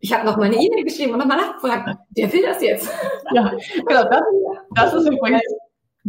ich 0.00 0.12
habe 0.12 0.26
noch 0.26 0.36
mal 0.36 0.44
eine 0.44 0.56
E-Mail 0.56 0.84
geschrieben 0.84 1.12
und 1.12 1.20
nochmal 1.20 1.38
nachgefragt, 1.38 1.96
wer 2.14 2.32
will 2.32 2.42
das 2.42 2.60
jetzt? 2.60 2.90
Ja, 3.32 3.50
genau, 3.86 4.04
das, 4.04 4.20
das 4.74 4.94
ist 4.94 5.08
übrigens 5.08 5.40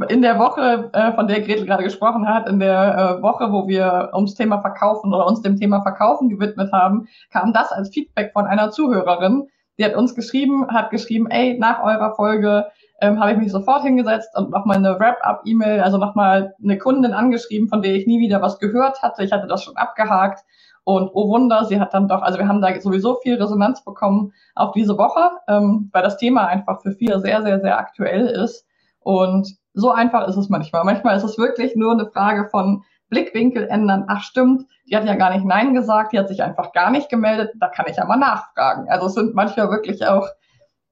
in 0.09 0.21
der 0.21 0.37
Woche, 0.39 0.89
äh, 0.93 1.13
von 1.13 1.27
der 1.27 1.41
Gretel 1.41 1.65
gerade 1.65 1.83
gesprochen 1.83 2.27
hat, 2.27 2.49
in 2.49 2.59
der 2.59 3.17
äh, 3.19 3.21
Woche, 3.21 3.51
wo 3.51 3.67
wir 3.67 4.11
ums 4.13 4.35
Thema 4.35 4.61
Verkaufen 4.61 5.13
oder 5.13 5.25
uns 5.25 5.41
dem 5.41 5.57
Thema 5.57 5.81
Verkaufen 5.81 6.29
gewidmet 6.29 6.71
haben, 6.73 7.07
kam 7.31 7.53
das 7.53 7.71
als 7.71 7.89
Feedback 7.89 8.31
von 8.33 8.45
einer 8.45 8.71
Zuhörerin. 8.71 9.47
Die 9.77 9.85
hat 9.85 9.95
uns 9.95 10.15
geschrieben, 10.15 10.67
hat 10.67 10.89
geschrieben, 10.89 11.27
ey, 11.29 11.57
nach 11.57 11.81
eurer 11.83 12.15
Folge 12.15 12.67
ähm, 13.01 13.19
habe 13.19 13.33
ich 13.33 13.37
mich 13.37 13.51
sofort 13.51 13.83
hingesetzt 13.83 14.29
und 14.35 14.49
nochmal 14.49 14.77
eine 14.77 14.99
Wrap-up-E-Mail, 14.99 15.81
also 15.81 15.97
nochmal 15.97 16.53
eine 16.63 16.77
Kundin 16.77 17.13
angeschrieben, 17.13 17.67
von 17.67 17.81
der 17.81 17.93
ich 17.93 18.07
nie 18.07 18.19
wieder 18.19 18.41
was 18.41 18.59
gehört 18.59 19.01
hatte. 19.01 19.23
Ich 19.23 19.31
hatte 19.31 19.47
das 19.47 19.63
schon 19.63 19.75
abgehakt 19.75 20.43
und 20.85 21.09
oh 21.13 21.29
Wunder, 21.29 21.65
sie 21.65 21.79
hat 21.79 21.93
dann 21.93 22.07
doch, 22.07 22.21
also 22.21 22.37
wir 22.37 22.47
haben 22.47 22.61
da 22.61 22.79
sowieso 22.79 23.15
viel 23.15 23.35
Resonanz 23.41 23.83
bekommen 23.83 24.33
auf 24.53 24.71
diese 24.73 24.97
Woche, 24.97 25.31
ähm, 25.47 25.89
weil 25.91 26.03
das 26.03 26.17
Thema 26.17 26.45
einfach 26.47 26.81
für 26.81 26.91
viele 26.91 27.19
sehr, 27.19 27.41
sehr, 27.41 27.59
sehr 27.59 27.79
aktuell 27.79 28.27
ist. 28.27 28.65
Und 28.99 29.57
so 29.75 29.91
einfach 29.91 30.27
ist 30.27 30.37
es 30.37 30.49
manchmal. 30.49 30.83
Manchmal 30.83 31.17
ist 31.17 31.23
es 31.23 31.37
wirklich 31.37 31.75
nur 31.75 31.91
eine 31.91 32.07
Frage 32.07 32.49
von 32.49 32.83
Blickwinkel 33.09 33.67
ändern. 33.67 34.05
Ach 34.07 34.21
stimmt, 34.21 34.65
die 34.89 34.95
hat 34.95 35.05
ja 35.05 35.15
gar 35.15 35.33
nicht 35.33 35.45
Nein 35.45 35.73
gesagt, 35.73 36.13
die 36.13 36.19
hat 36.19 36.29
sich 36.29 36.41
einfach 36.41 36.71
gar 36.71 36.89
nicht 36.89 37.09
gemeldet. 37.09 37.51
Da 37.59 37.67
kann 37.67 37.85
ich 37.89 37.97
ja 37.97 38.05
mal 38.05 38.17
nachfragen. 38.17 38.89
Also 38.89 39.07
es 39.07 39.13
sind 39.13 39.35
manchmal 39.35 39.69
wirklich 39.69 40.05
auch 40.05 40.27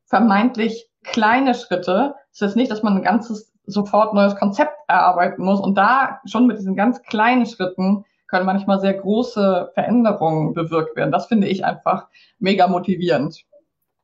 vermeintlich 0.06 0.90
kleine 1.04 1.56
Schritte. 1.56 2.16
Es 2.32 2.42
ist 2.42 2.56
nicht, 2.56 2.72
dass 2.72 2.84
man 2.84 2.98
ein 2.98 3.04
ganzes 3.04 3.52
sofort 3.66 4.14
neues 4.14 4.36
Konzept 4.36 4.76
erarbeiten 4.88 5.44
muss. 5.44 5.60
Und 5.60 5.78
da 5.78 6.20
schon 6.26 6.48
mit 6.48 6.58
diesen 6.58 6.76
ganz 6.76 7.02
kleinen 7.04 7.46
Schritten 7.46 8.06
können 8.28 8.46
manchmal 8.46 8.80
sehr 8.80 8.96
große 8.96 9.72
Veränderungen 9.74 10.54
bewirkt 10.54 10.96
werden. 10.96 11.12
Das 11.12 11.28
finde 11.28 11.48
ich 11.48 11.64
einfach 11.64 12.08
mega 12.40 12.68
motivierend. 12.68 13.44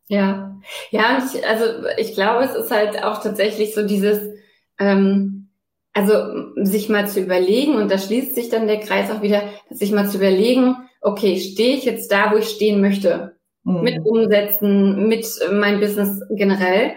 Ja, 0.07 0.55
ja, 0.89 1.19
ich, 1.19 1.47
also 1.47 1.65
ich 1.97 2.13
glaube, 2.13 2.43
es 2.43 2.55
ist 2.55 2.71
halt 2.71 3.03
auch 3.03 3.21
tatsächlich 3.21 3.75
so 3.75 3.85
dieses, 3.85 4.38
ähm, 4.79 5.49
also 5.93 6.53
sich 6.55 6.89
mal 6.89 7.07
zu 7.07 7.19
überlegen, 7.19 7.75
und 7.75 7.91
da 7.91 7.97
schließt 7.97 8.35
sich 8.35 8.49
dann 8.49 8.67
der 8.67 8.79
Kreis 8.79 9.11
auch 9.11 9.21
wieder, 9.21 9.43
sich 9.69 9.91
mal 9.91 10.07
zu 10.07 10.17
überlegen, 10.17 10.75
okay, 11.01 11.39
stehe 11.39 11.75
ich 11.75 11.85
jetzt 11.85 12.11
da, 12.11 12.31
wo 12.31 12.37
ich 12.37 12.49
stehen 12.49 12.81
möchte? 12.81 13.35
Mhm. 13.63 13.81
Mit 13.81 14.05
Umsätzen, 14.05 15.07
mit 15.07 15.25
meinem 15.51 15.79
Business 15.79 16.21
generell. 16.29 16.93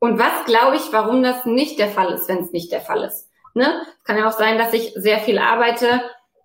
Und 0.00 0.18
was 0.18 0.44
glaube 0.46 0.76
ich, 0.76 0.92
warum 0.92 1.22
das 1.22 1.44
nicht 1.44 1.78
der 1.78 1.88
Fall 1.88 2.12
ist, 2.12 2.28
wenn 2.28 2.38
es 2.38 2.52
nicht 2.52 2.70
der 2.70 2.80
Fall 2.80 3.02
ist? 3.02 3.28
Ne? 3.54 3.82
Kann 4.04 4.16
ja 4.16 4.28
auch 4.28 4.38
sein, 4.38 4.58
dass 4.58 4.72
ich 4.72 4.92
sehr 4.94 5.18
viel 5.18 5.38
arbeite 5.38 6.02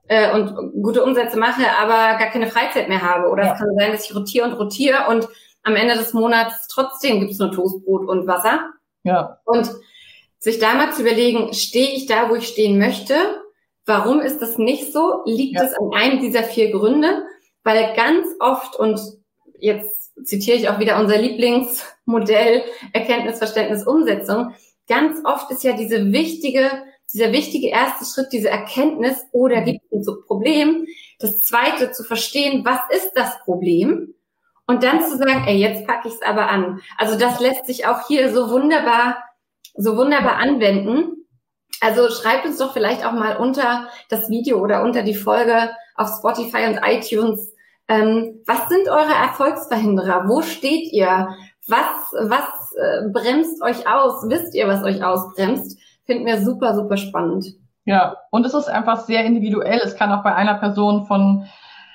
äh, 0.08 0.34
und 0.34 0.82
gute 0.82 1.04
Umsätze 1.04 1.38
mache, 1.38 1.64
aber 1.80 2.18
gar 2.18 2.32
keine 2.32 2.48
Freizeit 2.48 2.90
mehr 2.90 3.02
habe. 3.02 3.30
Oder 3.30 3.46
ja. 3.46 3.54
es 3.54 3.60
kann 3.60 3.76
sein, 3.78 3.92
dass 3.92 4.10
ich 4.10 4.16
rotiere 4.16 4.48
und 4.48 4.54
rotiere 4.54 5.08
und 5.10 5.28
am 5.64 5.76
Ende 5.76 5.96
des 5.96 6.14
Monats 6.14 6.68
trotzdem 6.68 7.20
gibt 7.20 7.32
es 7.32 7.40
nur 7.40 7.52
Toastbrot 7.52 8.08
und 8.08 8.28
Wasser. 8.28 8.72
Ja. 9.04 9.40
Und 9.46 9.70
sich 10.44 10.60
da 10.60 10.74
mal 10.74 10.92
zu 10.92 11.02
überlegen, 11.02 11.54
stehe 11.54 11.96
ich 11.96 12.06
da, 12.06 12.30
wo 12.30 12.36
ich 12.36 12.48
stehen 12.48 12.78
möchte? 12.78 13.16
Warum 13.86 14.20
ist 14.20 14.40
das 14.40 14.58
nicht 14.58 14.92
so? 14.92 15.22
Liegt 15.26 15.60
ja. 15.60 15.66
es 15.66 15.74
an 15.74 15.92
einem 15.94 16.20
dieser 16.20 16.44
vier 16.44 16.72
Gründe? 16.72 17.24
Weil 17.64 17.96
ganz 17.96 18.28
oft, 18.40 18.76
und 18.76 19.00
jetzt 19.58 20.12
zitiere 20.26 20.58
ich 20.58 20.68
auch 20.68 20.80
wieder 20.80 21.00
unser 21.00 21.18
Lieblingsmodell 21.18 22.64
Erkenntnis, 22.92 23.38
Verständnis, 23.38 23.88
Umsetzung, 23.88 24.54
ganz 24.88 25.20
oft 25.24 25.50
ist 25.50 25.64
ja 25.64 25.74
diese 25.74 26.12
wichtige 26.12 26.70
dieser 27.14 27.32
wichtige 27.32 27.68
erste 27.68 28.06
Schritt, 28.06 28.34
diese 28.34 28.50
Erkenntnis, 28.50 29.26
oh, 29.32 29.48
da 29.48 29.62
gibt 29.62 29.82
es 29.92 30.08
ein 30.08 30.16
Problem. 30.26 30.88
Das 31.20 31.40
zweite, 31.42 31.92
zu 31.92 32.04
verstehen, 32.04 32.66
was 32.66 32.80
ist 32.90 33.12
das 33.16 33.40
Problem? 33.44 34.16
Und 34.66 34.84
dann 34.84 35.04
zu 35.04 35.18
sagen, 35.18 35.44
ey, 35.46 35.58
jetzt 35.58 35.86
packe 35.86 36.08
ich 36.08 36.16
es 36.16 36.22
aber 36.22 36.50
an. 36.50 36.82
Also 36.98 37.18
das 37.18 37.40
lässt 37.40 37.66
sich 37.66 37.86
auch 37.86 38.08
hier 38.08 38.34
so 38.34 38.50
wunderbar, 38.50 39.18
so 39.76 39.98
wunderbar 39.98 40.38
anwenden. 40.38 41.26
Also 41.82 42.10
schreibt 42.10 42.46
uns 42.46 42.58
doch 42.58 42.74
vielleicht 42.74 43.06
auch 43.06 43.12
mal 43.12 43.38
unter 43.38 43.90
das 44.10 44.30
Video 44.30 44.60
oder 44.60 44.84
unter 44.84 45.04
die 45.04 45.16
Folge 45.16 45.72
auf 45.96 46.10
Spotify 46.18 46.68
und 46.68 46.80
iTunes. 46.84 47.54
Ähm, 47.88 48.42
was 48.46 48.70
sind 48.70 48.88
eure 48.88 49.14
Erfolgsverhinderer? 49.14 50.26
Wo 50.28 50.42
steht 50.42 50.92
ihr? 50.94 51.36
Was, 51.68 52.14
was 52.14 52.74
äh, 52.78 53.10
bremst 53.12 53.62
euch 53.62 53.88
aus? 53.88 54.24
Wisst 54.30 54.56
ihr, 54.56 54.68
was 54.68 54.84
euch 54.84 55.04
ausbremst? 55.04 55.78
finden 56.06 56.26
wir 56.26 56.42
super, 56.42 56.76
super 56.76 56.98
spannend. 56.98 57.46
Ja, 57.86 58.18
und 58.32 58.46
es 58.46 58.54
ist 58.54 58.70
einfach 58.70 59.02
sehr 59.02 59.26
individuell. 59.26 59.80
Es 59.84 59.96
kann 59.96 60.12
auch 60.12 60.24
bei 60.24 60.36
einer 60.36 60.56
Person 60.56 61.06
von 61.06 61.48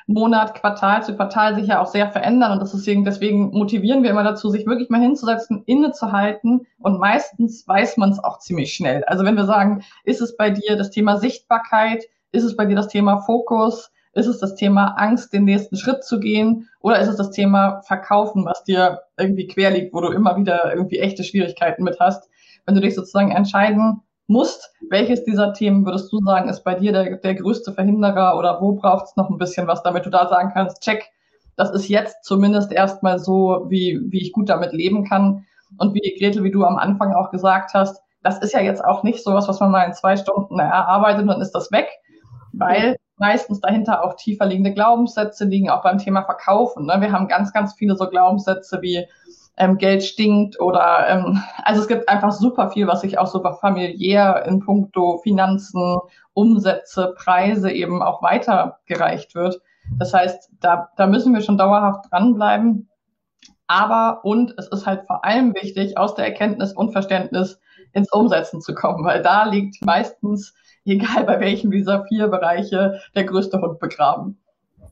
Monat, 0.09 0.55
Quartal 0.55 1.05
zu 1.05 1.14
Quartal 1.14 1.55
sich 1.55 1.66
ja 1.66 1.83
auch 1.83 1.87
sehr 1.87 2.11
verändern 2.11 2.53
und 2.53 2.61
deswegen, 2.61 3.05
deswegen 3.05 3.51
motivieren 3.51 4.03
wir 4.03 4.11
immer 4.11 4.25
dazu, 4.25 4.49
sich 4.49 4.66
wirklich 4.66 4.88
mal 4.88 5.03
hinzusetzen, 5.03 5.62
innezuhalten 5.66 6.66
und 6.79 6.99
meistens 6.99 7.68
weiß 7.68 7.99
man 7.99 8.11
es 8.11 8.18
auch 8.18 8.38
ziemlich 8.38 8.73
schnell. 8.73 9.05
Also 9.05 9.25
wenn 9.27 9.37
wir 9.37 9.44
sagen, 9.44 9.85
ist 10.05 10.23
es 10.23 10.35
bei 10.35 10.49
dir 10.49 10.77
das 10.77 10.90
Thema 10.90 11.18
Sichtbarkeit, 11.18 12.05
ist 12.33 12.44
es 12.44 12.57
bei 12.57 12.64
dir 12.64 12.75
das 12.75 12.88
Thema 12.88 13.18
Fokus, 13.18 13.92
ist 14.14 14.27
es 14.27 14.38
das 14.38 14.55
Thema 14.55 14.94
Angst, 14.97 15.35
den 15.35 15.44
nächsten 15.44 15.77
Schritt 15.77 16.03
zu 16.03 16.18
gehen? 16.21 16.68
Oder 16.81 17.01
ist 17.01 17.09
es 17.09 17.16
das 17.16 17.31
Thema 17.31 17.83
Verkaufen, 17.83 18.47
was 18.47 18.64
dir 18.64 19.01
irgendwie 19.18 19.47
quer 19.47 19.71
liegt, 19.71 19.92
wo 19.92 20.01
du 20.01 20.09
immer 20.09 20.37
wieder 20.38 20.73
irgendwie 20.75 21.01
echte 21.01 21.23
Schwierigkeiten 21.23 21.85
mit 21.85 22.01
hast? 22.01 22.31
Wenn 22.64 22.75
du 22.75 22.81
dich 22.81 22.94
sozusagen 22.94 23.31
entscheiden 23.31 24.03
musst, 24.28 24.72
welches 24.90 25.24
dieser 25.24 25.52
Themen 25.52 25.84
würdest 25.84 26.12
du 26.12 26.20
sagen, 26.20 26.48
ist 26.48 26.62
bei 26.62 26.74
dir 26.74 26.92
der, 26.92 27.16
der 27.16 27.34
größte 27.34 27.72
Verhinderer 27.72 28.38
oder 28.38 28.60
wo 28.60 28.72
braucht 28.72 29.06
es 29.06 29.16
noch 29.16 29.30
ein 29.30 29.38
bisschen 29.38 29.66
was, 29.66 29.82
damit 29.82 30.06
du 30.06 30.10
da 30.10 30.28
sagen 30.28 30.50
kannst, 30.52 30.82
check, 30.82 31.10
das 31.56 31.70
ist 31.72 31.88
jetzt 31.88 32.24
zumindest 32.24 32.70
erstmal 32.70 33.18
so, 33.18 33.66
wie, 33.68 34.00
wie 34.10 34.22
ich 34.22 34.32
gut 34.32 34.48
damit 34.48 34.72
leben 34.72 35.04
kann. 35.04 35.44
Und 35.76 35.92
wie 35.94 36.16
Gretel, 36.18 36.44
wie 36.44 36.50
du 36.50 36.64
am 36.64 36.76
Anfang 36.76 37.12
auch 37.12 37.30
gesagt 37.30 37.74
hast, 37.74 38.00
das 38.22 38.38
ist 38.38 38.54
ja 38.54 38.60
jetzt 38.60 38.84
auch 38.84 39.02
nicht 39.02 39.22
sowas, 39.22 39.48
was 39.48 39.60
man 39.60 39.70
mal 39.70 39.84
in 39.84 39.92
zwei 39.92 40.16
Stunden 40.16 40.58
erarbeitet 40.58 41.22
und 41.22 41.28
dann 41.28 41.40
ist 41.40 41.52
das 41.52 41.70
weg, 41.72 41.88
weil 42.52 42.96
meistens 43.16 43.60
dahinter 43.60 44.04
auch 44.04 44.14
tiefer 44.14 44.46
liegende 44.46 44.72
Glaubenssätze 44.72 45.44
liegen, 45.44 45.70
auch 45.70 45.82
beim 45.82 45.98
Thema 45.98 46.22
Verkaufen. 46.22 46.86
Ne? 46.86 46.96
Wir 47.00 47.12
haben 47.12 47.28
ganz, 47.28 47.52
ganz 47.52 47.74
viele 47.74 47.96
so 47.96 48.08
Glaubenssätze 48.08 48.80
wie 48.82 49.06
ähm, 49.59 49.79
Geld 49.79 50.03
stinkt 50.05 50.61
oder 50.61 51.07
ähm, 51.09 51.42
also 51.62 51.83
es 51.83 51.88
gibt 51.88 52.09
einfach 52.09 52.33
super 52.33 52.71
viel, 52.71 52.87
was 52.87 53.03
sich 53.03 53.18
auch 53.18 53.27
super 53.27 53.55
familiär 53.55 54.44
in 54.47 54.61
puncto 54.61 55.18
Finanzen, 55.18 55.99
Umsätze, 56.33 57.14
Preise 57.16 57.71
eben 57.71 58.03
auch 58.03 58.23
weitergereicht 58.23 59.35
wird. 59.35 59.61
Das 59.99 60.14
heißt, 60.14 60.51
da, 60.61 60.88
da 60.97 61.07
müssen 61.07 61.35
wir 61.35 61.40
schon 61.40 61.59
dauerhaft 61.59 62.11
dranbleiben. 62.11 62.88
Aber 63.66 64.25
und 64.25 64.55
es 64.57 64.68
ist 64.68 64.87
halt 64.87 65.07
vor 65.07 65.25
allem 65.25 65.55
wichtig, 65.55 65.99
aus 65.99 66.14
der 66.14 66.27
Erkenntnis 66.27 66.73
und 66.73 66.92
Verständnis 66.92 67.61
ins 67.92 68.11
Umsetzen 68.12 68.61
zu 68.61 68.75
kommen, 68.75 69.05
weil 69.05 69.23
da 69.23 69.44
liegt 69.44 69.85
meistens 69.85 70.55
egal 70.85 71.25
bei 71.25 71.40
welchem 71.40 71.71
dieser 71.71 72.05
vier 72.07 72.29
Bereiche, 72.29 73.01
der 73.14 73.25
größte 73.25 73.61
Hund 73.61 73.79
begraben. 73.79 74.38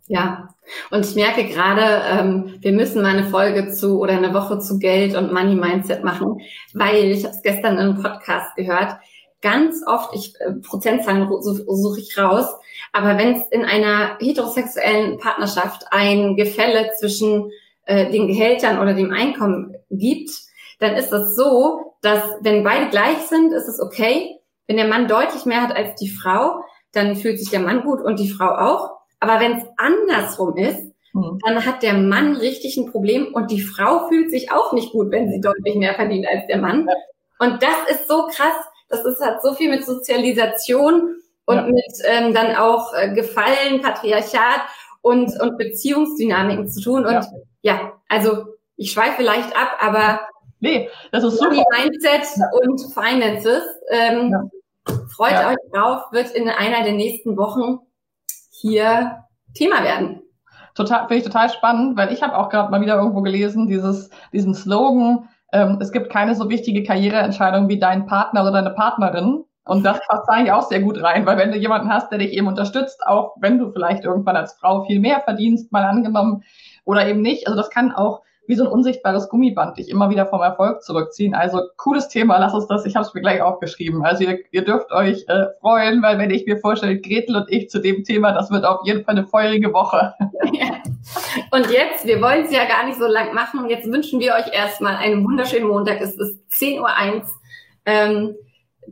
Ja, 0.08 0.48
und 0.90 1.04
ich 1.04 1.16
merke 1.16 1.44
gerade, 1.44 2.02
ähm, 2.08 2.56
wir 2.60 2.72
müssen 2.72 3.02
mal 3.02 3.16
eine 3.16 3.24
Folge 3.28 3.72
zu 3.72 3.98
oder 4.00 4.12
eine 4.12 4.32
Woche 4.34 4.60
zu 4.60 4.78
Geld 4.78 5.16
und 5.16 5.32
Money 5.32 5.56
Mindset 5.56 6.04
machen, 6.04 6.40
weil 6.74 7.06
ich 7.06 7.24
habe 7.24 7.34
es 7.34 7.42
gestern 7.42 7.74
in 7.74 7.80
einem 7.80 8.02
Podcast 8.02 8.54
gehört. 8.54 8.96
Ganz 9.42 9.82
oft, 9.86 10.14
ich 10.14 10.34
äh, 10.40 10.52
Prozentzahlen 10.52 11.28
suche 11.28 12.00
ich 12.00 12.16
raus, 12.16 12.46
aber 12.92 13.18
wenn 13.18 13.34
es 13.34 13.48
in 13.50 13.64
einer 13.64 14.16
heterosexuellen 14.20 15.18
Partnerschaft 15.18 15.86
ein 15.90 16.36
Gefälle 16.36 16.92
zwischen 16.98 17.50
äh, 17.84 18.10
den 18.10 18.28
Gehältern 18.28 18.78
oder 18.78 18.94
dem 18.94 19.12
Einkommen 19.12 19.74
gibt, 19.90 20.30
dann 20.78 20.94
ist 20.94 21.10
das 21.10 21.34
so, 21.34 21.94
dass 22.02 22.22
wenn 22.42 22.62
beide 22.62 22.90
gleich 22.90 23.18
sind, 23.28 23.52
ist 23.52 23.68
es 23.68 23.80
okay. 23.80 24.38
Wenn 24.66 24.76
der 24.76 24.88
Mann 24.88 25.08
deutlich 25.08 25.46
mehr 25.46 25.62
hat 25.62 25.74
als 25.74 25.96
die 25.96 26.10
Frau, 26.10 26.60
dann 26.92 27.16
fühlt 27.16 27.38
sich 27.38 27.50
der 27.50 27.60
Mann 27.60 27.82
gut 27.82 28.00
und 28.00 28.20
die 28.20 28.30
Frau 28.30 28.50
auch. 28.50 28.95
Aber 29.20 29.40
wenn 29.40 29.58
es 29.58 29.64
andersrum 29.76 30.56
ist, 30.56 30.80
mhm. 31.12 31.38
dann 31.44 31.64
hat 31.64 31.82
der 31.82 31.94
Mann 31.94 32.36
richtig 32.36 32.76
ein 32.76 32.90
Problem 32.90 33.32
und 33.34 33.50
die 33.50 33.60
Frau 33.60 34.08
fühlt 34.08 34.30
sich 34.30 34.52
auch 34.52 34.72
nicht 34.72 34.92
gut, 34.92 35.10
wenn 35.10 35.30
sie 35.30 35.40
deutlich 35.40 35.74
mehr 35.76 35.94
verdient 35.94 36.26
als 36.28 36.46
der 36.46 36.58
Mann. 36.58 36.88
Und 37.38 37.62
das 37.62 37.76
ist 37.90 38.08
so 38.08 38.26
krass. 38.26 38.54
Das 38.88 39.04
ist, 39.04 39.20
hat 39.20 39.42
so 39.42 39.54
viel 39.54 39.70
mit 39.70 39.84
Sozialisation 39.84 41.16
und 41.46 41.56
ja. 41.56 41.62
mit 41.66 41.84
ähm, 42.04 42.34
dann 42.34 42.54
auch 42.54 42.92
äh, 42.94 43.12
Gefallen, 43.14 43.82
Patriarchat 43.82 44.62
und, 45.02 45.40
und 45.40 45.58
Beziehungsdynamiken 45.58 46.68
zu 46.68 46.80
tun. 46.80 47.04
Und 47.04 47.14
ja, 47.14 47.22
ja 47.62 47.92
also 48.08 48.46
ich 48.76 48.92
schweife 48.92 49.22
leicht 49.22 49.56
ab, 49.56 49.76
aber 49.80 50.20
nee, 50.60 50.88
das 51.10 51.24
ist 51.24 51.38
so 51.38 51.48
Mindset 51.48 52.26
ja. 52.36 52.50
und 52.52 52.80
Finances. 52.92 53.62
Ähm. 53.90 54.50
Freut 55.08 55.32
euch 55.32 55.56
drauf, 55.72 56.02
wird 56.12 56.30
in 56.30 56.48
einer 56.48 56.84
der 56.84 56.92
nächsten 56.92 57.36
Wochen 57.36 57.80
hier 58.60 59.24
Thema 59.54 59.82
werden. 59.82 60.22
Total, 60.74 61.00
finde 61.00 61.16
ich 61.16 61.24
total 61.24 61.48
spannend, 61.48 61.96
weil 61.96 62.12
ich 62.12 62.22
habe 62.22 62.36
auch 62.36 62.50
gerade 62.50 62.70
mal 62.70 62.80
wieder 62.80 62.96
irgendwo 62.96 63.22
gelesen, 63.22 63.66
dieses, 63.66 64.10
diesen 64.32 64.54
Slogan, 64.54 65.28
ähm, 65.52 65.78
es 65.80 65.92
gibt 65.92 66.10
keine 66.10 66.34
so 66.34 66.50
wichtige 66.50 66.82
Karriereentscheidung 66.82 67.68
wie 67.68 67.78
dein 67.78 68.06
Partner 68.06 68.42
oder 68.42 68.52
deine 68.52 68.70
Partnerin. 68.70 69.44
Und 69.64 69.84
das 69.84 69.98
passt 70.06 70.28
eigentlich 70.28 70.52
auch 70.52 70.68
sehr 70.68 70.80
gut 70.80 71.02
rein, 71.02 71.26
weil 71.26 71.38
wenn 71.38 71.50
du 71.50 71.58
jemanden 71.58 71.88
hast, 71.88 72.10
der 72.10 72.18
dich 72.18 72.32
eben 72.32 72.46
unterstützt, 72.46 73.04
auch 73.04 73.34
wenn 73.40 73.58
du 73.58 73.72
vielleicht 73.72 74.04
irgendwann 74.04 74.36
als 74.36 74.52
Frau 74.52 74.84
viel 74.84 75.00
mehr 75.00 75.20
verdienst, 75.20 75.72
mal 75.72 75.84
angenommen, 75.84 76.44
oder 76.84 77.06
eben 77.08 77.20
nicht, 77.20 77.48
also 77.48 77.56
das 77.56 77.70
kann 77.70 77.90
auch 77.90 78.22
wie 78.48 78.54
so 78.54 78.64
ein 78.64 78.70
unsichtbares 78.70 79.28
Gummiband 79.28 79.78
dich 79.78 79.88
immer 79.88 80.10
wieder 80.10 80.26
vom 80.26 80.40
Erfolg 80.40 80.82
zurückziehen. 80.82 81.34
Also 81.34 81.62
cooles 81.76 82.08
Thema, 82.08 82.38
lass 82.38 82.54
uns 82.54 82.66
das, 82.66 82.86
ich 82.86 82.96
habe 82.96 83.06
es 83.06 83.14
mir 83.14 83.20
gleich 83.20 83.42
aufgeschrieben. 83.42 84.04
Also 84.04 84.24
ihr, 84.24 84.38
ihr 84.50 84.64
dürft 84.64 84.92
euch 84.92 85.24
äh, 85.28 85.46
freuen, 85.60 86.02
weil 86.02 86.18
wenn 86.18 86.30
ich 86.30 86.46
mir 86.46 86.58
vorstelle, 86.58 87.00
Gretel 87.00 87.36
und 87.36 87.50
ich 87.50 87.68
zu 87.70 87.80
dem 87.80 88.04
Thema, 88.04 88.32
das 88.32 88.50
wird 88.50 88.64
auf 88.64 88.80
jeden 88.84 89.04
Fall 89.04 89.16
eine 89.16 89.26
feurige 89.26 89.72
Woche. 89.72 90.14
Ja. 90.52 90.76
Und 91.50 91.70
jetzt, 91.70 92.06
wir 92.06 92.20
wollen 92.22 92.44
es 92.44 92.52
ja 92.52 92.64
gar 92.66 92.86
nicht 92.86 92.98
so 92.98 93.06
lang 93.06 93.34
machen, 93.34 93.68
jetzt 93.68 93.90
wünschen 93.90 94.20
wir 94.20 94.34
euch 94.34 94.52
erstmal 94.52 94.96
einen 94.96 95.24
wunderschönen 95.24 95.66
Montag. 95.66 96.00
Es 96.00 96.16
ist 96.16 96.38
10.01 96.52 96.80
Uhr. 96.80 97.22
Ähm, 97.84 98.34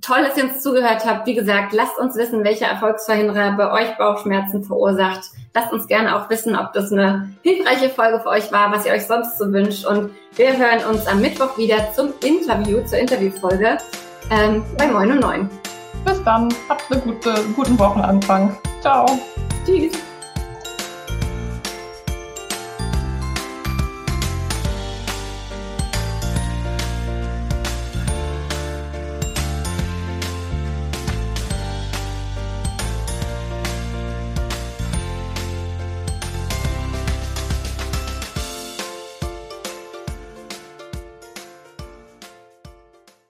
toll, 0.00 0.24
dass 0.24 0.36
ihr 0.36 0.44
uns 0.44 0.60
zugehört 0.60 1.04
habt. 1.04 1.26
Wie 1.26 1.34
gesagt, 1.34 1.72
lasst 1.72 1.98
uns 1.98 2.16
wissen, 2.16 2.44
welcher 2.44 2.66
Erfolgsverhinderer 2.66 3.52
bei 3.52 3.72
euch 3.72 3.96
Bauchschmerzen 3.96 4.64
verursacht. 4.64 5.20
Lasst 5.54 5.72
uns 5.72 5.86
gerne 5.86 6.16
auch 6.16 6.28
wissen, 6.30 6.56
ob 6.56 6.72
das 6.72 6.90
eine 6.90 7.30
hilfreiche 7.42 7.90
Folge 7.90 8.20
für 8.20 8.28
euch 8.28 8.50
war, 8.52 8.72
was 8.72 8.86
ihr 8.86 8.92
euch 8.92 9.06
sonst 9.06 9.38
so 9.38 9.52
wünscht. 9.52 9.86
Und 9.86 10.10
wir 10.36 10.56
hören 10.56 10.84
uns 10.90 11.06
am 11.06 11.20
Mittwoch 11.20 11.56
wieder 11.56 11.92
zum 11.92 12.12
Interview, 12.24 12.84
zur 12.84 12.98
Interviewfolge 12.98 13.78
ähm, 14.30 14.64
bei 14.76 14.88
Moin 14.88 15.12
und 15.12 15.20
Neun. 15.20 15.50
Bis 16.04 16.22
dann. 16.24 16.52
Habt 16.68 16.90
einen 16.90 17.02
gute, 17.02 17.34
guten 17.54 17.78
Wochenanfang. 17.78 18.56
Ciao. 18.80 19.06
Tschüss. 19.64 19.92